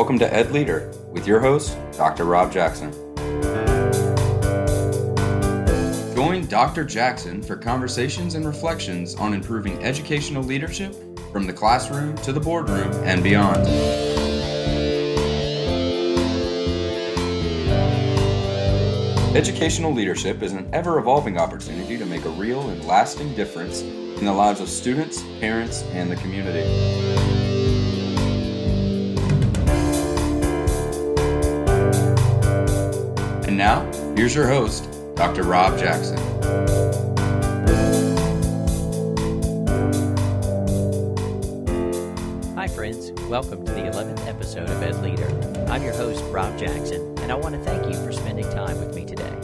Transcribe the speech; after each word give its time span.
Welcome 0.00 0.18
to 0.20 0.34
Ed 0.34 0.50
Leader 0.50 0.90
with 1.10 1.26
your 1.26 1.40
host, 1.40 1.76
Dr. 1.92 2.24
Rob 2.24 2.50
Jackson. 2.50 2.90
Join 6.14 6.46
Dr. 6.46 6.84
Jackson 6.84 7.42
for 7.42 7.54
conversations 7.54 8.34
and 8.34 8.46
reflections 8.46 9.14
on 9.16 9.34
improving 9.34 9.84
educational 9.84 10.42
leadership 10.42 10.94
from 11.32 11.46
the 11.46 11.52
classroom 11.52 12.16
to 12.22 12.32
the 12.32 12.40
boardroom 12.40 12.90
and 13.04 13.22
beyond. 13.22 13.58
Educational 19.36 19.92
leadership 19.92 20.42
is 20.42 20.54
an 20.54 20.66
ever 20.72 20.98
evolving 20.98 21.36
opportunity 21.36 21.98
to 21.98 22.06
make 22.06 22.24
a 22.24 22.30
real 22.30 22.70
and 22.70 22.82
lasting 22.86 23.34
difference 23.34 23.82
in 23.82 24.24
the 24.24 24.32
lives 24.32 24.60
of 24.60 24.70
students, 24.70 25.22
parents, 25.40 25.82
and 25.92 26.10
the 26.10 26.16
community. 26.16 27.39
Now, 33.60 33.84
here's 34.16 34.34
your 34.34 34.48
host, 34.48 34.88
Dr. 35.16 35.42
Rob 35.42 35.78
Jackson. 35.78 36.16
Hi, 42.56 42.66
friends. 42.68 43.12
Welcome 43.28 43.66
to 43.66 43.72
the 43.72 43.82
11th 43.82 44.26
episode 44.26 44.70
of 44.70 44.82
Ed 44.82 45.02
Leader. 45.02 45.28
I'm 45.68 45.82
your 45.82 45.92
host, 45.92 46.24
Rob 46.32 46.58
Jackson, 46.58 47.02
and 47.18 47.30
I 47.30 47.34
want 47.34 47.54
to 47.54 47.60
thank 47.60 47.84
you 47.84 48.02
for 48.02 48.12
spending 48.12 48.48
time 48.48 48.78
with 48.78 48.94
me 48.94 49.04
today. 49.04 49.36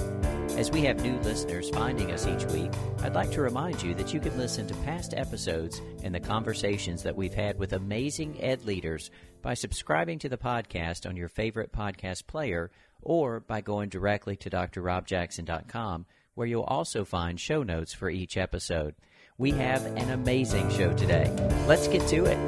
As 0.56 0.70
we 0.70 0.80
have 0.84 1.02
new 1.02 1.18
listeners 1.18 1.68
finding 1.68 2.10
us 2.10 2.26
each 2.26 2.46
week, 2.46 2.72
I'd 3.02 3.14
like 3.14 3.30
to 3.32 3.42
remind 3.42 3.82
you 3.82 3.92
that 3.96 4.14
you 4.14 4.20
can 4.20 4.38
listen 4.38 4.66
to 4.68 4.74
past 4.76 5.12
episodes 5.12 5.82
and 6.02 6.14
the 6.14 6.20
conversations 6.20 7.02
that 7.02 7.16
we've 7.16 7.34
had 7.34 7.58
with 7.58 7.74
amazing 7.74 8.42
Ed 8.42 8.64
leaders 8.64 9.10
by 9.42 9.52
subscribing 9.52 10.18
to 10.20 10.30
the 10.30 10.38
podcast 10.38 11.06
on 11.06 11.18
your 11.18 11.28
favorite 11.28 11.70
podcast 11.70 12.26
player 12.26 12.70
or 13.06 13.38
by 13.38 13.60
going 13.60 13.88
directly 13.88 14.34
to 14.34 14.50
drrobjackson.com, 14.50 16.06
where 16.34 16.46
you'll 16.46 16.64
also 16.64 17.04
find 17.04 17.38
show 17.38 17.62
notes 17.62 17.94
for 17.94 18.10
each 18.10 18.36
episode. 18.36 18.96
We 19.38 19.52
have 19.52 19.86
an 19.86 20.10
amazing 20.10 20.70
show 20.70 20.92
today. 20.92 21.30
Let's 21.68 21.86
get 21.86 22.06
to 22.08 22.24
it. 22.24 22.38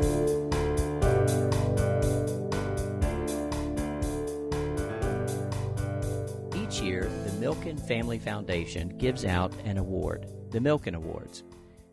Each 6.56 6.80
year, 6.82 7.08
the 7.24 7.30
Milken 7.40 7.78
Family 7.86 8.18
Foundation 8.18 8.98
gives 8.98 9.24
out 9.24 9.54
an 9.64 9.78
award, 9.78 10.26
the 10.50 10.58
Milken 10.58 10.96
Awards. 10.96 11.44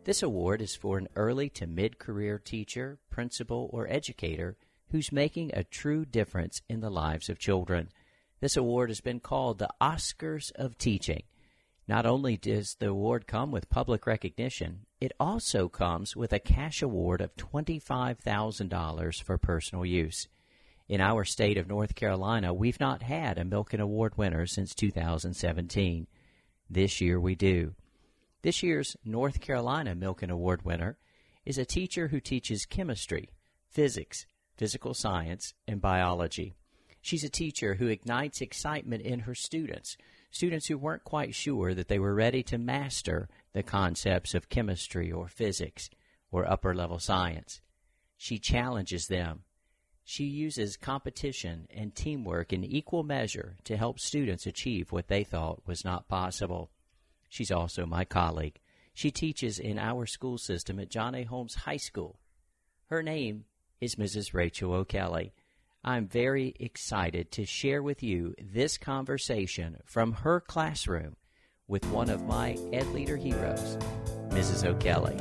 This 0.02 0.24
award 0.24 0.60
is 0.60 0.74
for 0.74 0.98
an 0.98 1.08
early 1.14 1.48
to 1.50 1.68
mid 1.68 1.98
career 1.98 2.40
teacher, 2.44 2.98
principal, 3.10 3.70
or 3.72 3.86
educator 3.88 4.56
who's 4.90 5.12
making 5.12 5.52
a 5.52 5.62
true 5.64 6.04
difference 6.04 6.62
in 6.68 6.80
the 6.80 6.90
lives 6.90 7.28
of 7.28 7.38
children. 7.38 7.90
This 8.40 8.56
award 8.56 8.90
has 8.90 9.00
been 9.00 9.20
called 9.20 9.58
the 9.58 9.70
Oscars 9.80 10.52
of 10.52 10.76
Teaching. 10.76 11.22
Not 11.88 12.04
only 12.04 12.36
does 12.36 12.74
the 12.74 12.88
award 12.88 13.26
come 13.26 13.50
with 13.50 13.70
public 13.70 14.06
recognition, 14.06 14.86
it 15.00 15.12
also 15.18 15.68
comes 15.68 16.14
with 16.14 16.32
a 16.32 16.38
cash 16.38 16.82
award 16.82 17.20
of 17.20 17.36
$25,000 17.36 19.22
for 19.22 19.38
personal 19.38 19.86
use. 19.86 20.28
In 20.88 21.00
our 21.00 21.24
state 21.24 21.56
of 21.56 21.66
North 21.66 21.94
Carolina, 21.94 22.52
we've 22.52 22.78
not 22.78 23.02
had 23.02 23.38
a 23.38 23.44
Milken 23.44 23.80
Award 23.80 24.18
winner 24.18 24.46
since 24.46 24.74
2017. 24.74 26.06
This 26.68 27.00
year 27.00 27.18
we 27.18 27.34
do. 27.34 27.74
This 28.42 28.62
year's 28.62 28.96
North 29.04 29.40
Carolina 29.40 29.96
Milken 29.96 30.30
Award 30.30 30.64
winner 30.64 30.98
is 31.44 31.58
a 31.58 31.64
teacher 31.64 32.08
who 32.08 32.20
teaches 32.20 32.66
chemistry, 32.66 33.30
physics, 33.70 34.26
physical 34.56 34.94
science, 34.94 35.54
and 35.66 35.80
biology. 35.80 36.54
She's 37.06 37.22
a 37.22 37.28
teacher 37.28 37.74
who 37.76 37.86
ignites 37.86 38.40
excitement 38.40 39.02
in 39.02 39.20
her 39.20 39.34
students, 39.36 39.96
students 40.32 40.66
who 40.66 40.76
weren't 40.76 41.04
quite 41.04 41.36
sure 41.36 41.72
that 41.72 41.86
they 41.86 42.00
were 42.00 42.12
ready 42.12 42.42
to 42.42 42.58
master 42.58 43.28
the 43.52 43.62
concepts 43.62 44.34
of 44.34 44.48
chemistry 44.48 45.12
or 45.12 45.28
physics 45.28 45.88
or 46.32 46.50
upper 46.50 46.74
level 46.74 46.98
science. 46.98 47.60
She 48.16 48.40
challenges 48.40 49.06
them. 49.06 49.44
She 50.02 50.24
uses 50.24 50.76
competition 50.76 51.68
and 51.72 51.94
teamwork 51.94 52.52
in 52.52 52.64
equal 52.64 53.04
measure 53.04 53.54
to 53.62 53.76
help 53.76 54.00
students 54.00 54.44
achieve 54.44 54.90
what 54.90 55.06
they 55.06 55.22
thought 55.22 55.62
was 55.64 55.84
not 55.84 56.08
possible. 56.08 56.72
She's 57.28 57.52
also 57.52 57.86
my 57.86 58.04
colleague. 58.04 58.58
She 58.94 59.12
teaches 59.12 59.60
in 59.60 59.78
our 59.78 60.06
school 60.06 60.38
system 60.38 60.80
at 60.80 60.90
John 60.90 61.14
A. 61.14 61.22
Holmes 61.22 61.54
High 61.54 61.76
School. 61.76 62.18
Her 62.86 63.00
name 63.00 63.44
is 63.80 63.94
Mrs. 63.94 64.34
Rachel 64.34 64.72
O'Kelly. 64.72 65.32
I'm 65.88 66.08
very 66.08 66.52
excited 66.58 67.30
to 67.30 67.46
share 67.46 67.80
with 67.80 68.02
you 68.02 68.34
this 68.42 68.76
conversation 68.76 69.76
from 69.84 70.14
her 70.14 70.40
classroom 70.40 71.14
with 71.68 71.86
one 71.92 72.10
of 72.10 72.24
my 72.24 72.58
Ed 72.72 72.88
Leader 72.88 73.16
heroes, 73.16 73.76
Mrs. 74.30 74.66
O'Kelly. 74.66 75.16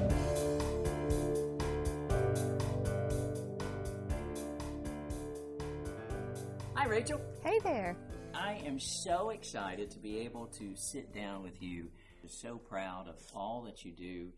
Hi, 6.74 6.88
Rachel. 6.88 7.22
Hey 7.44 7.60
there. 7.60 7.96
I 8.34 8.54
am 8.66 8.80
so 8.80 9.30
excited 9.30 9.92
to 9.92 10.00
be 10.00 10.18
able 10.22 10.48
to 10.48 10.76
sit 10.76 11.14
down 11.14 11.44
with 11.44 11.62
you. 11.62 11.92
I'm 12.24 12.30
so 12.30 12.58
proud 12.58 13.08
of 13.08 13.18
all 13.36 13.62
that 13.68 13.86
you 13.86 13.92
do. 13.92 14.32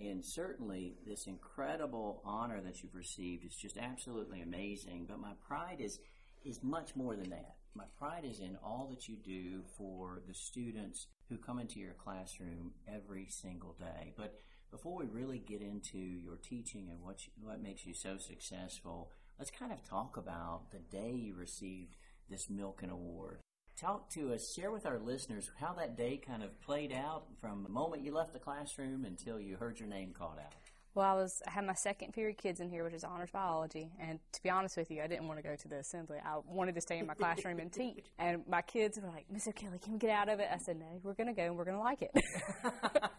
And 0.00 0.24
certainly, 0.24 0.96
this 1.06 1.26
incredible 1.26 2.22
honor 2.24 2.60
that 2.60 2.82
you've 2.82 2.94
received 2.94 3.44
is 3.44 3.54
just 3.54 3.76
absolutely 3.76 4.40
amazing. 4.40 5.06
But 5.08 5.20
my 5.20 5.32
pride 5.46 5.80
is, 5.80 6.00
is 6.44 6.62
much 6.62 6.96
more 6.96 7.14
than 7.14 7.30
that. 7.30 7.56
My 7.74 7.84
pride 7.98 8.24
is 8.24 8.40
in 8.40 8.56
all 8.62 8.88
that 8.90 9.08
you 9.08 9.16
do 9.16 9.62
for 9.76 10.20
the 10.26 10.34
students 10.34 11.06
who 11.28 11.38
come 11.38 11.58
into 11.58 11.78
your 11.78 11.94
classroom 11.94 12.72
every 12.86 13.26
single 13.28 13.74
day. 13.78 14.12
But 14.16 14.34
before 14.70 14.96
we 14.96 15.06
really 15.06 15.38
get 15.38 15.60
into 15.60 15.98
your 15.98 16.36
teaching 16.36 16.88
and 16.90 17.00
what, 17.02 17.26
you, 17.26 17.32
what 17.40 17.62
makes 17.62 17.86
you 17.86 17.94
so 17.94 18.18
successful, 18.18 19.10
let's 19.38 19.50
kind 19.50 19.72
of 19.72 19.82
talk 19.82 20.16
about 20.16 20.70
the 20.70 20.78
day 20.78 21.12
you 21.12 21.34
received 21.34 21.96
this 22.28 22.46
Milken 22.46 22.90
Award. 22.90 23.38
Talk 23.76 24.10
to 24.10 24.32
us, 24.32 24.54
share 24.54 24.70
with 24.70 24.86
our 24.86 24.98
listeners 24.98 25.50
how 25.58 25.72
that 25.74 25.96
day 25.96 26.16
kind 26.24 26.42
of 26.42 26.60
played 26.60 26.92
out 26.92 27.24
from 27.40 27.62
the 27.62 27.68
moment 27.68 28.04
you 28.04 28.12
left 28.12 28.32
the 28.32 28.38
classroom 28.38 29.04
until 29.04 29.40
you 29.40 29.56
heard 29.56 29.80
your 29.80 29.88
name 29.88 30.12
called 30.12 30.38
out. 30.38 30.52
Well, 30.94 31.06
I 31.06 31.14
was 31.14 31.42
I 31.46 31.50
had 31.50 31.66
my 31.66 31.74
second 31.74 32.12
period 32.12 32.36
kids 32.36 32.60
in 32.60 32.68
here, 32.68 32.84
which 32.84 32.92
is 32.92 33.02
honors 33.02 33.30
biology, 33.30 33.90
and 33.98 34.18
to 34.32 34.42
be 34.42 34.50
honest 34.50 34.76
with 34.76 34.90
you, 34.90 35.02
I 35.02 35.06
didn't 35.06 35.26
want 35.26 35.38
to 35.38 35.42
go 35.42 35.56
to 35.56 35.68
the 35.68 35.76
assembly. 35.78 36.18
I 36.22 36.38
wanted 36.46 36.74
to 36.74 36.82
stay 36.82 36.98
in 36.98 37.06
my 37.06 37.14
classroom 37.14 37.60
and 37.60 37.72
teach. 37.72 38.04
And 38.18 38.42
my 38.46 38.60
kids 38.60 39.00
were 39.00 39.08
like, 39.08 39.24
"Miss 39.30 39.48
O'Kelly, 39.48 39.78
can 39.78 39.94
we 39.94 39.98
get 39.98 40.10
out 40.10 40.28
of 40.28 40.38
it?" 40.38 40.48
I 40.52 40.58
said, 40.58 40.78
"No, 40.78 41.00
we're 41.02 41.14
going 41.14 41.28
to 41.28 41.32
go 41.32 41.44
and 41.44 41.56
we're 41.56 41.64
going 41.64 41.78
to 41.78 41.82
like 41.82 42.02
it." 42.02 42.12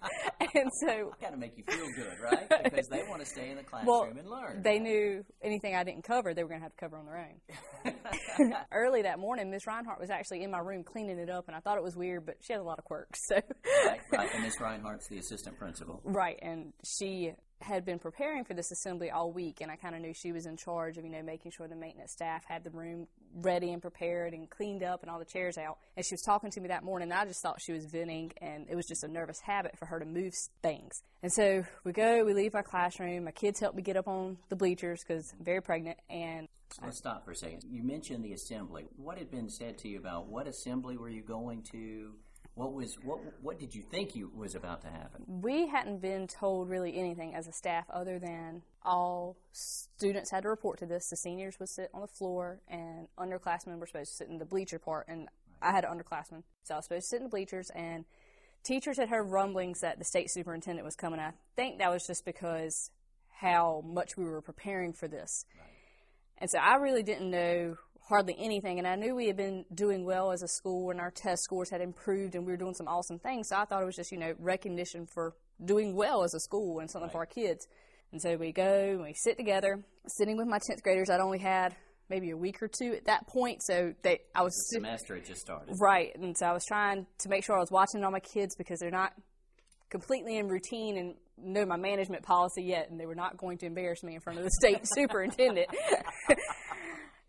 and 0.56 0.72
so, 0.86 1.12
Got 1.22 1.31
to 1.31 1.38
make 1.38 1.58
you 1.58 1.64
feel 1.68 1.88
good, 1.96 2.18
right? 2.22 2.64
Because 2.64 2.88
they 2.88 3.03
want 3.09 3.22
to 3.22 3.25
stay 3.25 3.50
in 3.50 3.58
the 3.58 3.64
classroom 3.64 3.88
well, 3.88 4.03
and 4.03 4.30
learn. 4.30 4.62
they 4.62 4.80
knew 4.80 5.24
anything 5.41 5.75
I 5.75 5.84
didn't 5.84 6.03
cover, 6.03 6.34
they 6.34 6.44
were 6.44 6.50
going 6.50 6.62
to 6.62 6.66
have 6.66 6.75
to 6.75 6.80
cover 6.80 6.97
on 6.97 7.06
their 7.06 7.30
own. 7.86 8.53
Early 8.72 9.02
that 9.03 9.19
morning, 9.19 9.50
Miss 9.50 9.66
Reinhardt 9.66 10.00
was 10.00 10.09
actually 10.09 10.44
in 10.44 10.52
my 10.52 10.59
room 10.59 10.84
cleaning 10.84 11.18
it 11.19 11.30
up, 11.30 11.47
and 11.47 11.56
I 11.56 11.59
thought 11.59 11.78
it 11.78 11.84
was 11.84 11.96
weird, 11.96 12.25
but 12.25 12.36
she 12.41 12.53
has 12.53 12.62
a 12.62 12.66
lot 12.66 12.80
of 12.80 12.86
quirks. 12.86 13.19
So, 13.28 13.36
right, 13.86 14.02
right. 14.12 14.30
And 14.34 14.44
Miss 14.44 14.59
Reinhardt's 14.59 15.08
the 15.08 15.18
assistant 15.18 15.58
principal. 15.58 16.02
Right, 16.03 16.38
and 16.41 16.74
she 16.84 17.34
had 17.62 17.85
been 17.85 18.00
preparing 18.00 18.44
for 18.44 18.53
this 18.53 18.72
assembly 18.72 19.09
all 19.09 19.31
week, 19.31 19.62
and 19.62 19.72
I 19.72 19.75
kind 19.75 19.96
of 19.96 20.02
knew 20.02 20.14
she 20.14 20.31
was 20.31 20.46
in 20.46 20.58
charge 20.58 20.97
of, 20.97 21.06
you 21.06 21.12
know, 21.12 21.24
making 21.24 21.52
sure 21.52 21.68
the 21.68 21.75
maintenance 21.75 22.12
staff 22.12 22.44
had 22.47 22.64
the 22.64 22.72
room 22.72 23.08
ready 23.34 23.72
and 23.72 23.82
prepared 23.82 24.34
and 24.34 24.50
cleaned 24.50 24.84
up 24.84 25.02
and 25.02 25.10
all 25.10 25.20
the 25.20 25.26
chairs 25.26 25.58
out. 25.58 25.78
And 25.96 26.06
she 26.06 26.14
was 26.14 26.22
talking 26.22 26.52
to 26.52 26.62
me 26.62 26.68
that 26.70 26.84
morning, 26.84 27.12
and 27.12 27.20
I 27.20 27.26
just 27.26 27.42
thought 27.42 27.62
she 27.62 27.74
was 27.74 27.86
venting, 27.86 28.32
and 28.42 28.68
it 28.70 28.76
was 28.76 28.86
just 28.86 29.04
a 29.04 29.08
nervous 29.08 29.40
habit 29.40 29.78
for 29.78 29.86
her 29.86 30.00
to 30.00 30.06
move 30.06 30.34
things. 30.62 31.04
And 31.22 31.32
so 31.32 31.66
we 31.84 31.92
go, 31.92 32.24
we 32.26 32.34
leave 32.34 32.56
our 32.56 32.64
classroom. 32.64 33.24
My 33.26 33.32
kids 33.32 33.60
help 33.60 33.76
me 33.76 33.82
get 33.82 33.98
up 33.98 34.08
on 34.08 34.38
the 34.50 34.56
bleachers 34.56 35.04
because 35.08 35.34
I'm 35.38 35.46
very 35.46 35.62
pregnant, 35.62 35.98
and 36.09 36.47
Let's 36.82 36.97
stop 36.97 37.24
for 37.24 37.32
a 37.32 37.35
second. 37.35 37.64
You 37.70 37.84
mentioned 37.84 38.26
the 38.26 38.34
assembly. 38.34 38.88
What 38.96 39.20
had 39.20 39.30
been 39.30 39.50
said 39.50 39.78
to 39.79 39.88
you 39.88 40.00
about 40.00 40.28
what 40.28 40.47
assembly 40.47 40.97
were 40.97 41.09
you 41.09 41.22
going 41.22 41.62
to? 41.72 42.14
What 42.55 42.73
was 42.73 42.96
what? 43.03 43.20
What 43.41 43.59
did 43.59 43.73
you 43.73 43.82
think 43.82 44.16
you 44.16 44.32
was 44.35 44.53
about 44.55 44.82
to 44.82 44.88
happen? 44.88 45.23
we 45.28 45.67
hadn't 45.67 46.02
been 46.02 46.28
told 46.28 46.70
really 46.70 46.96
anything 46.97 47.34
as 47.34 47.47
a 47.47 47.52
staff 47.52 47.85
other 47.90 48.20
than 48.20 48.61
all 48.84 49.38
students 49.52 50.29
had 50.29 50.44
to 50.44 50.50
report 50.50 50.78
to 50.79 50.85
this. 50.85 51.09
The 51.09 51.16
seniors 51.16 51.59
would 51.59 51.70
sit 51.70 51.90
on 51.94 52.02
the 52.02 52.08
floor, 52.08 52.59
and 52.67 53.08
underclassmen 53.17 53.79
were 53.79 53.88
supposed 53.88 54.11
to 54.11 54.17
sit 54.17 54.28
in 54.28 54.38
the 54.38 54.46
bleacher 54.46 54.78
part. 54.78 55.08
And 55.08 55.29
I 55.61 55.72
had 55.72 55.84
an 55.84 55.97
underclassman, 55.97 56.44
so 56.64 56.76
I 56.76 56.78
was 56.78 56.85
supposed 56.85 57.05
to 57.05 57.09
sit 57.09 57.17
in 57.17 57.23
the 57.23 57.29
bleachers. 57.29 57.72
And 57.73 58.05
teachers 58.64 58.97
had 58.97 59.09
heard 59.09 59.32
rumblings 59.32 59.82
that 59.82 59.97
the 59.97 60.05
state 60.05 60.29
superintendent 60.29 60.85
was 60.85 60.96
coming. 60.96 61.20
I 61.20 61.32
think 61.55 61.79
that 61.79 61.90
was 61.91 62.05
just 62.05 62.23
because 62.23 62.91
how 63.32 63.84
much 63.85 64.16
we 64.16 64.26
were 64.26 64.41
preparing 64.41 64.94
for 64.94 65.08
this. 65.08 65.46
And 66.38 66.50
so 66.50 66.59
I 66.59 66.76
really 66.76 67.03
didn't 67.03 67.32
know 67.32 67.78
hardly 68.09 68.35
anything. 68.38 68.79
And 68.79 68.88
I 68.88 68.96
knew 68.96 69.16
we 69.16 69.28
had 69.28 69.38
been 69.38 69.66
doing 69.73 70.05
well 70.05 70.32
as 70.32 70.44
a 70.44 70.47
school 70.47 70.91
and 70.91 71.00
our 71.00 71.11
test 71.11 71.44
scores 71.44 71.70
had 71.70 71.82
improved 71.82 72.35
and 72.35 72.46
we 72.46 72.52
were 72.52 72.58
doing 72.58 72.73
some 72.73 72.88
awesome 72.88 73.20
things. 73.20 73.47
So 73.50 73.58
I 73.58 73.66
thought 73.66 73.82
it 73.82 73.85
was 73.85 73.96
just, 73.96 74.11
you 74.11 74.17
know, 74.17 74.34
recognition 74.40 75.08
for 75.14 75.35
doing 75.64 75.96
well 75.96 76.23
as 76.23 76.34
a 76.34 76.40
school 76.40 76.79
and 76.79 76.90
something 76.90 77.09
for 77.09 77.20
our 77.20 77.26
kids. 77.26 77.67
And 78.11 78.22
so 78.22 78.35
we 78.35 78.52
go 78.52 78.90
and 78.91 79.03
we 79.03 79.14
sit 79.14 79.38
together. 79.38 79.84
Sitting 80.08 80.38
with 80.38 80.47
my 80.47 80.59
10th 80.59 80.84
graders, 80.84 81.09
I'd 81.09 81.22
only 81.22 81.40
had 81.40 81.76
maybe 82.09 82.29
a 82.32 82.38
week 82.38 82.61
or 82.61 82.67
two 82.67 82.94
at 82.94 83.05
that 83.05 83.26
point. 83.28 83.64
So 83.64 83.94
they, 84.03 84.20
I 84.35 84.44
was 84.44 84.53
the 84.72 84.79
semester 84.79 85.16
had 85.16 85.26
just 85.26 85.41
started. 85.41 85.76
Right, 85.79 86.16
and 86.16 86.38
so 86.38 86.46
I 86.46 86.53
was 86.53 86.64
trying 86.67 87.08
to 87.20 87.29
make 87.29 87.44
sure 87.44 87.55
I 87.55 87.59
was 87.59 87.72
watching 87.72 88.03
all 88.03 88.11
my 88.11 88.20
kids 88.20 88.55
because 88.55 88.79
they're 88.79 88.91
not 88.91 89.14
completely 89.90 90.38
in 90.38 90.47
routine 90.47 90.97
and 90.97 91.16
know 91.38 91.66
my 91.66 91.78
management 91.78 92.23
policy 92.23 92.64
yet, 92.64 92.90
and 92.90 93.00
they 93.00 93.05
were 93.05 93.16
not 93.16 93.38
going 93.38 93.58
to 93.59 93.66
embarrass 93.66 94.03
me 94.03 94.16
in 94.16 94.22
front 94.22 94.38
of 94.40 94.46
the 94.46 94.52
state 94.59 94.82
superintendent. 94.96 95.70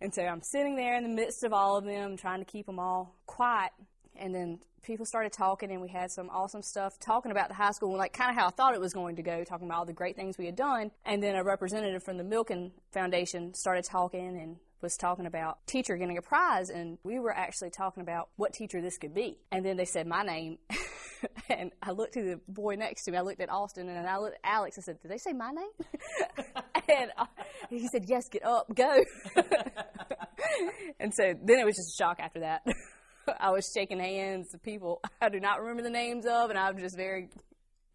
and 0.00 0.14
so 0.14 0.22
I'm 0.22 0.42
sitting 0.42 0.76
there 0.76 0.96
in 0.96 1.02
the 1.02 1.08
midst 1.08 1.44
of 1.44 1.52
all 1.52 1.76
of 1.76 1.84
them, 1.84 2.16
trying 2.16 2.40
to 2.40 2.44
keep 2.44 2.66
them 2.66 2.78
all 2.78 3.16
quiet. 3.26 3.72
And 4.16 4.34
then 4.34 4.60
people 4.82 5.06
started 5.06 5.32
talking, 5.32 5.70
and 5.70 5.80
we 5.80 5.88
had 5.88 6.10
some 6.10 6.28
awesome 6.30 6.62
stuff 6.62 6.98
talking 7.00 7.30
about 7.32 7.48
the 7.48 7.54
high 7.54 7.72
school, 7.72 7.90
and 7.90 7.98
like 7.98 8.12
kind 8.12 8.30
of 8.30 8.36
how 8.36 8.46
I 8.46 8.50
thought 8.50 8.74
it 8.74 8.80
was 8.80 8.92
going 8.92 9.16
to 9.16 9.22
go, 9.22 9.44
talking 9.44 9.66
about 9.66 9.78
all 9.78 9.84
the 9.84 9.92
great 9.92 10.16
things 10.16 10.38
we 10.38 10.46
had 10.46 10.56
done. 10.56 10.90
And 11.04 11.22
then 11.22 11.34
a 11.34 11.42
representative 11.42 12.02
from 12.02 12.18
the 12.18 12.24
Milken 12.24 12.72
Foundation 12.92 13.54
started 13.54 13.84
talking 13.84 14.38
and 14.40 14.56
was 14.84 14.96
talking 14.96 15.26
about 15.26 15.66
teacher 15.66 15.96
getting 15.96 16.18
a 16.18 16.22
prize, 16.22 16.70
and 16.70 16.98
we 17.02 17.18
were 17.18 17.34
actually 17.34 17.70
talking 17.70 18.02
about 18.02 18.28
what 18.36 18.52
teacher 18.52 18.80
this 18.80 18.98
could 18.98 19.14
be. 19.14 19.38
And 19.50 19.64
then 19.64 19.76
they 19.76 19.86
said 19.86 20.06
my 20.06 20.22
name. 20.22 20.58
and 21.48 21.72
I 21.82 21.90
looked 21.90 22.14
to 22.14 22.22
the 22.22 22.40
boy 22.46 22.76
next 22.76 23.04
to 23.04 23.10
me. 23.10 23.18
I 23.18 23.22
looked 23.22 23.40
at 23.40 23.50
Austin 23.50 23.88
and 23.88 24.06
I 24.06 24.18
looked 24.18 24.34
at 24.34 24.40
Alex. 24.48 24.78
I 24.78 24.82
said, 24.82 25.00
"Did 25.00 25.10
they 25.10 25.18
say 25.18 25.32
my 25.32 25.50
name?" 25.50 25.70
and 26.88 27.10
he 27.70 27.88
said, 27.88 28.04
"Yes, 28.06 28.28
get 28.28 28.44
up, 28.44 28.74
go." 28.74 29.04
and 31.00 31.12
so 31.14 31.34
then 31.42 31.58
it 31.58 31.64
was 31.64 31.76
just 31.76 31.94
a 31.94 31.96
shock 32.02 32.18
after 32.20 32.40
that. 32.40 32.62
I 33.40 33.50
was 33.50 33.70
shaking 33.74 34.00
hands 34.00 34.48
with 34.52 34.62
people 34.62 35.00
I 35.20 35.30
do 35.30 35.40
not 35.40 35.60
remember 35.60 35.82
the 35.82 35.90
names 35.90 36.26
of, 36.26 36.50
and 36.50 36.58
I 36.58 36.70
was 36.70 36.82
just 36.82 36.96
very 36.96 37.30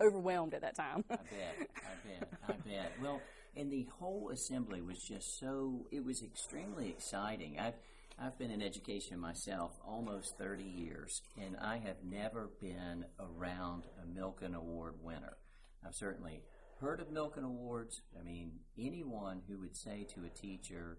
overwhelmed 0.02 0.54
at 0.54 0.62
that 0.62 0.76
time. 0.76 1.04
I 1.10 1.16
bet, 1.16 1.56
I 1.60 2.08
bet, 2.08 2.34
I 2.48 2.52
bet. 2.54 2.92
Well, 3.02 3.22
and 3.56 3.72
the 3.72 3.88
whole 4.00 4.32
assembly 4.34 4.82
was 4.82 5.00
just 5.00 5.40
so. 5.40 5.86
It 5.92 6.04
was 6.04 6.24
extremely 6.24 6.90
exciting. 6.90 7.60
I've 7.60 7.76
I've 8.22 8.38
been 8.38 8.52
in 8.52 8.62
education 8.62 9.18
myself 9.18 9.80
almost 9.88 10.38
30 10.38 10.64
years, 10.64 11.22
and 11.38 11.56
I 11.56 11.78
have 11.78 12.04
never 12.04 12.50
been 12.60 13.06
around 13.18 13.84
a 14.02 14.20
Milken 14.20 14.56
Award 14.56 14.96
winner. 15.02 15.38
I've 15.86 15.96
certainly 15.96 16.42
heard 16.80 17.00
of 17.00 17.10
Milken 17.10 17.44
Awards. 17.44 18.02
I 18.20 18.24
mean, 18.24 18.52
anyone 18.78 19.42
who 19.48 19.60
would 19.60 19.76
say 19.76 20.06
to 20.16 20.26
a 20.26 20.30
teacher, 20.30 20.98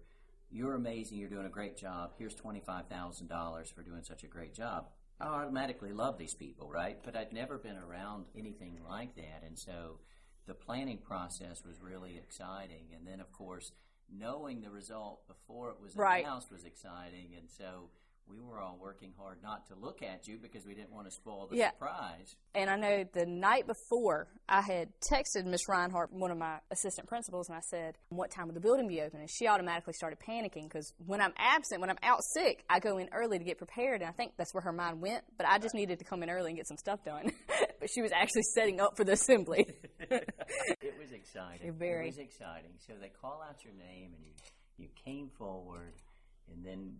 You're 0.49 0.75
amazing, 0.75 1.17
you're 1.17 1.29
doing 1.29 1.45
a 1.45 1.49
great 1.49 1.77
job, 1.77 2.11
here's 2.17 2.35
$25,000 2.35 3.73
for 3.73 3.83
doing 3.83 4.03
such 4.03 4.23
a 4.23 4.27
great 4.27 4.53
job. 4.53 4.87
I 5.19 5.25
automatically 5.25 5.93
love 5.93 6.17
these 6.17 6.33
people, 6.33 6.69
right? 6.69 6.97
But 7.03 7.15
I'd 7.15 7.31
never 7.31 7.57
been 7.57 7.77
around 7.77 8.25
anything 8.35 8.79
like 8.87 9.15
that. 9.15 9.43
And 9.45 9.57
so 9.57 9.99
the 10.47 10.53
planning 10.53 10.97
process 10.97 11.63
was 11.65 11.81
really 11.81 12.17
exciting. 12.17 12.87
And 12.95 13.07
then, 13.07 13.19
of 13.19 13.31
course, 13.31 13.71
knowing 14.11 14.61
the 14.61 14.69
result 14.69 15.27
before 15.27 15.69
it 15.69 15.77
was 15.81 15.95
right. 15.95 16.23
announced 16.23 16.51
was 16.51 16.65
exciting, 16.65 17.33
and 17.37 17.49
so 17.49 17.89
we 18.27 18.39
were 18.39 18.59
all 18.59 18.77
working 18.81 19.13
hard 19.17 19.37
not 19.43 19.67
to 19.67 19.75
look 19.75 20.01
at 20.01 20.27
you 20.27 20.37
because 20.41 20.65
we 20.65 20.73
didn't 20.73 20.91
want 20.91 21.05
to 21.05 21.11
spoil 21.11 21.47
the 21.49 21.57
yeah. 21.57 21.71
surprise. 21.71 22.35
And 22.55 22.69
I 22.69 22.75
know 22.77 23.03
the 23.13 23.25
night 23.25 23.67
before, 23.67 24.27
I 24.47 24.61
had 24.61 24.89
texted 25.11 25.45
Miss 25.45 25.67
Reinhardt, 25.67 26.11
one 26.11 26.31
of 26.31 26.37
my 26.37 26.59
assistant 26.71 27.07
principals, 27.07 27.49
and 27.49 27.57
I 27.57 27.61
said, 27.61 27.97
"What 28.09 28.31
time 28.31 28.47
will 28.47 28.53
the 28.53 28.61
building 28.61 28.87
be 28.87 29.01
open?" 29.01 29.19
And 29.19 29.29
she 29.29 29.47
automatically 29.47 29.93
started 29.93 30.19
panicking 30.19 30.63
because 30.63 30.93
when 31.05 31.21
I'm 31.21 31.33
absent, 31.37 31.81
when 31.81 31.89
I'm 31.89 31.99
out 32.03 32.23
sick, 32.33 32.63
I 32.69 32.79
go 32.79 32.97
in 32.97 33.09
early 33.11 33.37
to 33.37 33.43
get 33.43 33.57
prepared, 33.57 34.01
and 34.01 34.09
I 34.09 34.13
think 34.13 34.33
that's 34.37 34.53
where 34.53 34.61
her 34.61 34.73
mind 34.73 35.01
went. 35.01 35.23
But 35.37 35.47
I 35.47 35.57
just 35.59 35.75
needed 35.75 35.99
to 35.99 36.05
come 36.05 36.23
in 36.23 36.29
early 36.29 36.51
and 36.51 36.57
get 36.57 36.67
some 36.67 36.77
stuff 36.77 37.03
done. 37.03 37.31
but 37.79 37.89
she 37.89 38.01
was 38.01 38.11
actually 38.11 38.43
setting 38.53 38.79
up 38.79 38.95
for 38.95 39.03
the 39.03 39.13
assembly. 39.13 39.65
it 39.99 40.95
was 40.99 41.11
exciting. 41.11 41.73
Very. 41.73 42.05
It 42.05 42.07
was 42.07 42.17
exciting. 42.17 42.71
So 42.87 42.93
they 42.99 43.09
call 43.09 43.43
out 43.47 43.63
your 43.63 43.73
name, 43.73 44.13
and 44.15 44.25
you 44.25 44.31
you 44.77 44.87
came 45.05 45.29
forward, 45.37 45.93
and 46.51 46.65
then 46.65 46.95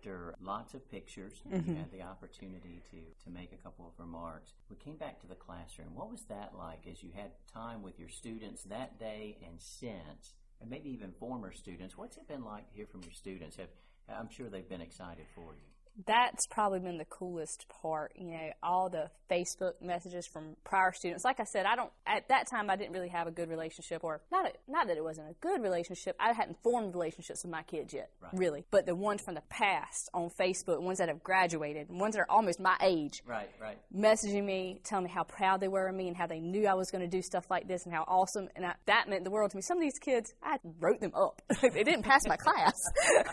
after 0.00 0.34
lots 0.40 0.72
of 0.72 0.90
pictures, 0.90 1.42
mm-hmm. 1.46 1.70
you 1.70 1.76
had 1.76 1.92
the 1.92 2.02
opportunity 2.02 2.80
to, 2.90 2.96
to 3.24 3.30
make 3.30 3.52
a 3.52 3.62
couple 3.62 3.86
of 3.86 3.92
remarks. 4.02 4.52
We 4.70 4.76
came 4.76 4.96
back 4.96 5.20
to 5.20 5.26
the 5.26 5.34
classroom. 5.34 5.94
What 5.94 6.10
was 6.10 6.22
that 6.22 6.52
like 6.56 6.86
as 6.90 7.02
you 7.02 7.10
had 7.14 7.32
time 7.52 7.82
with 7.82 7.98
your 7.98 8.08
students 8.08 8.62
that 8.64 8.98
day 8.98 9.36
and 9.46 9.60
since, 9.60 10.32
and 10.60 10.70
maybe 10.70 10.90
even 10.90 11.12
former 11.12 11.52
students? 11.52 11.98
What's 11.98 12.16
it 12.16 12.28
been 12.28 12.44
like 12.44 12.68
to 12.70 12.74
hear 12.74 12.86
from 12.86 13.02
your 13.02 13.12
students? 13.12 13.56
Have, 13.56 13.68
I'm 14.08 14.30
sure 14.30 14.48
they've 14.48 14.68
been 14.68 14.80
excited 14.80 15.26
for 15.34 15.52
you 15.52 15.69
that's 16.06 16.46
probably 16.46 16.80
been 16.80 16.98
the 16.98 17.04
coolest 17.04 17.66
part. 17.82 18.12
You 18.16 18.30
know, 18.30 18.50
all 18.62 18.88
the 18.88 19.10
Facebook 19.30 19.74
messages 19.80 20.26
from 20.26 20.56
prior 20.64 20.92
students. 20.92 21.24
Like 21.24 21.40
I 21.40 21.44
said, 21.44 21.66
I 21.66 21.76
don't 21.76 21.90
at 22.06 22.28
that 22.28 22.46
time 22.50 22.70
I 22.70 22.76
didn't 22.76 22.92
really 22.92 23.08
have 23.08 23.26
a 23.26 23.30
good 23.30 23.48
relationship, 23.48 24.02
or 24.02 24.20
not 24.32 24.46
a, 24.46 24.52
not 24.70 24.88
that 24.88 24.96
it 24.96 25.04
wasn't 25.04 25.30
a 25.30 25.34
good 25.40 25.62
relationship. 25.62 26.16
I 26.18 26.32
hadn't 26.32 26.62
formed 26.62 26.94
relationships 26.94 27.44
with 27.44 27.52
my 27.52 27.62
kids 27.62 27.92
yet, 27.92 28.10
right. 28.22 28.32
really. 28.34 28.64
But 28.70 28.86
the 28.86 28.94
ones 28.94 29.22
from 29.22 29.34
the 29.34 29.42
past 29.48 30.10
on 30.14 30.30
Facebook, 30.30 30.80
ones 30.80 30.98
that 30.98 31.08
have 31.08 31.22
graduated, 31.22 31.88
ones 31.90 32.14
that 32.14 32.22
are 32.22 32.30
almost 32.30 32.60
my 32.60 32.76
age, 32.80 33.22
right, 33.26 33.50
right, 33.60 33.78
messaging 33.94 34.44
me, 34.44 34.80
telling 34.84 35.04
me 35.04 35.10
how 35.10 35.24
proud 35.24 35.60
they 35.60 35.68
were 35.68 35.88
of 35.88 35.94
me 35.94 36.08
and 36.08 36.16
how 36.16 36.26
they 36.26 36.40
knew 36.40 36.66
I 36.66 36.74
was 36.74 36.90
going 36.90 37.02
to 37.02 37.08
do 37.08 37.22
stuff 37.22 37.50
like 37.50 37.68
this 37.68 37.84
and 37.84 37.94
how 37.94 38.04
awesome. 38.06 38.48
And 38.56 38.66
I, 38.66 38.74
that 38.86 39.08
meant 39.08 39.24
the 39.24 39.30
world 39.30 39.50
to 39.50 39.56
me. 39.56 39.62
Some 39.62 39.78
of 39.78 39.82
these 39.82 39.98
kids, 39.98 40.32
I 40.42 40.58
wrote 40.80 41.00
them 41.00 41.12
up. 41.14 41.42
they 41.62 41.84
didn't 41.84 42.02
pass 42.02 42.26
my 42.26 42.36
class, 42.36 42.74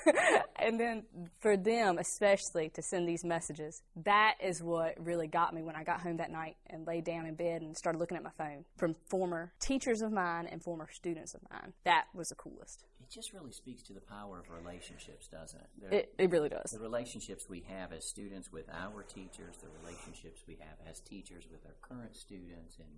and 0.57 0.80
then 0.80 1.03
for 1.39 1.57
them 1.57 1.98
especially 1.98 2.46
to 2.51 2.81
send 2.81 3.07
these 3.07 3.23
messages. 3.23 3.81
That 4.03 4.35
is 4.44 4.61
what 4.63 4.95
really 4.97 5.27
got 5.27 5.53
me 5.53 5.61
when 5.61 5.75
I 5.75 5.83
got 5.83 6.01
home 6.01 6.17
that 6.17 6.31
night 6.31 6.57
and 6.67 6.85
laid 6.88 7.03
down 7.03 7.25
in 7.25 7.35
bed 7.35 7.61
and 7.61 7.75
started 7.77 7.99
looking 7.99 8.17
at 8.17 8.23
my 8.23 8.31
phone 8.38 8.65
from 8.77 8.95
former 9.09 9.53
teachers 9.59 10.01
of 10.01 10.11
mine 10.11 10.47
and 10.47 10.63
former 10.63 10.88
students 10.91 11.33
of 11.33 11.41
mine. 11.51 11.73
That 11.83 12.05
was 12.13 12.29
the 12.29 12.35
coolest. 12.35 12.83
It 13.01 13.09
just 13.09 13.31
really 13.33 13.51
speaks 13.51 13.83
to 13.83 13.94
the 13.94 14.01
power 14.01 14.39
of 14.39 14.49
relationships, 14.49 15.27
doesn't 15.27 15.61
it? 15.61 15.94
It, 15.94 16.13
it 16.17 16.31
really 16.31 16.49
does. 16.49 16.71
The 16.71 16.79
relationships 16.79 17.45
we 17.49 17.63
have 17.69 17.94
as 17.94 18.05
students 18.05 18.51
with 18.51 18.65
our 18.69 19.03
teachers, 19.03 19.55
the 19.61 19.69
relationships 19.81 20.41
we 20.47 20.57
have 20.59 20.77
as 20.89 21.00
teachers 21.00 21.45
with 21.50 21.61
our 21.65 21.75
current 21.81 22.15
students, 22.15 22.77
and 22.79 22.89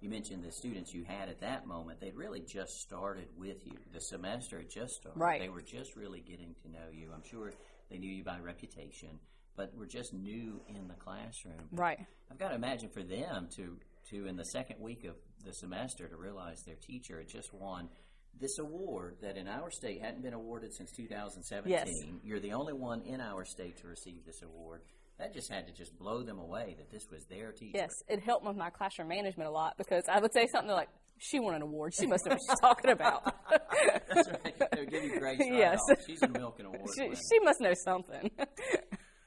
you 0.00 0.10
mentioned 0.10 0.44
the 0.44 0.50
students 0.50 0.92
you 0.92 1.04
had 1.04 1.28
at 1.28 1.40
that 1.40 1.66
moment, 1.66 2.00
they'd 2.00 2.16
really 2.16 2.40
just 2.40 2.80
started 2.80 3.28
with 3.38 3.64
you. 3.64 3.78
The 3.92 4.00
semester 4.00 4.58
had 4.58 4.70
just 4.70 4.96
started. 4.96 5.18
Right. 5.18 5.40
They 5.40 5.48
were 5.48 5.62
just 5.62 5.94
really 5.96 6.20
getting 6.20 6.54
to 6.62 6.70
know 6.70 6.90
you. 6.92 7.10
I'm 7.14 7.22
sure 7.22 7.52
they 7.94 8.00
knew 8.00 8.10
you 8.10 8.24
by 8.24 8.38
reputation, 8.40 9.20
but 9.56 9.76
were 9.76 9.86
just 9.86 10.12
new 10.12 10.60
in 10.68 10.88
the 10.88 10.94
classroom. 10.94 11.68
Right. 11.70 12.00
I've 12.30 12.38
got 12.38 12.48
to 12.48 12.56
imagine 12.56 12.88
for 12.88 13.02
them 13.02 13.48
to 13.56 13.78
to 14.10 14.26
in 14.26 14.36
the 14.36 14.44
second 14.46 14.80
week 14.80 15.04
of 15.04 15.14
the 15.46 15.52
semester 15.54 16.08
to 16.08 16.16
realize 16.16 16.62
their 16.66 16.76
teacher 16.76 17.18
had 17.18 17.28
just 17.28 17.54
won 17.54 17.88
this 18.38 18.58
award 18.58 19.16
that 19.22 19.36
in 19.36 19.48
our 19.48 19.70
state 19.70 20.02
hadn't 20.02 20.22
been 20.22 20.34
awarded 20.34 20.74
since 20.74 20.90
2017. 20.90 21.70
Yes. 21.70 21.88
You're 22.22 22.40
the 22.40 22.52
only 22.52 22.72
one 22.74 23.00
in 23.02 23.20
our 23.20 23.44
state 23.44 23.78
to 23.78 23.86
receive 23.86 24.26
this 24.26 24.42
award. 24.42 24.82
That 25.18 25.32
just 25.32 25.50
had 25.52 25.66
to 25.68 25.72
just 25.72 25.96
blow 25.96 26.22
them 26.22 26.38
away 26.38 26.74
that 26.78 26.90
this 26.90 27.06
was 27.10 27.24
their 27.26 27.52
teacher. 27.52 27.78
Yes, 27.78 27.90
it 28.08 28.20
helped 28.20 28.44
with 28.44 28.56
my 28.56 28.70
classroom 28.70 29.08
management 29.08 29.48
a 29.48 29.52
lot 29.52 29.74
because 29.78 30.02
I 30.10 30.18
would 30.18 30.32
say 30.32 30.46
something 30.50 30.72
like, 30.72 30.88
she 31.18 31.38
won 31.38 31.54
an 31.54 31.62
award. 31.62 31.94
She 31.94 32.06
must 32.06 32.26
know 32.26 32.32
what 32.32 32.40
she's 32.48 32.60
talking 32.60 32.90
about. 32.90 33.34
That's 34.12 34.28
right. 34.28 34.62
They'll 34.72 34.86
give 34.86 35.04
you 35.04 35.18
grace. 35.18 35.38
Right 35.38 35.52
yes. 35.52 35.78
Off. 35.90 35.98
She's 36.06 36.22
a 36.22 36.26
Milken 36.26 36.64
Award. 36.64 36.90
She, 36.96 37.04
she 37.04 37.38
must 37.44 37.60
know 37.60 37.72
something. 37.84 38.30
a 38.38 38.46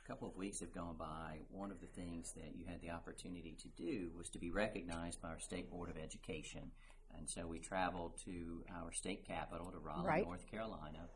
couple 0.07 0.27
of 0.27 0.35
weeks 0.35 0.59
have 0.59 0.73
gone 0.73 0.95
by. 0.97 1.39
One 1.49 1.71
of 1.71 1.79
the 1.79 1.87
things 1.87 2.33
that 2.35 2.55
you 2.55 2.65
had 2.67 2.81
the 2.81 2.91
opportunity 2.91 3.55
to 3.61 3.69
do 3.81 4.11
was 4.17 4.29
to 4.31 4.39
be 4.39 4.51
recognized 4.51 5.21
by 5.21 5.29
our 5.29 5.39
State 5.39 5.71
Board 5.71 5.89
of 5.89 5.97
Education. 5.97 6.71
And 7.17 7.29
so 7.29 7.47
we 7.47 7.59
traveled 7.59 8.13
to 8.25 8.63
our 8.75 8.91
state 8.91 9.25
capital, 9.25 9.71
to 9.71 9.79
Raleigh, 9.79 10.07
right. 10.07 10.25
North 10.25 10.45
Carolina. 10.51 11.07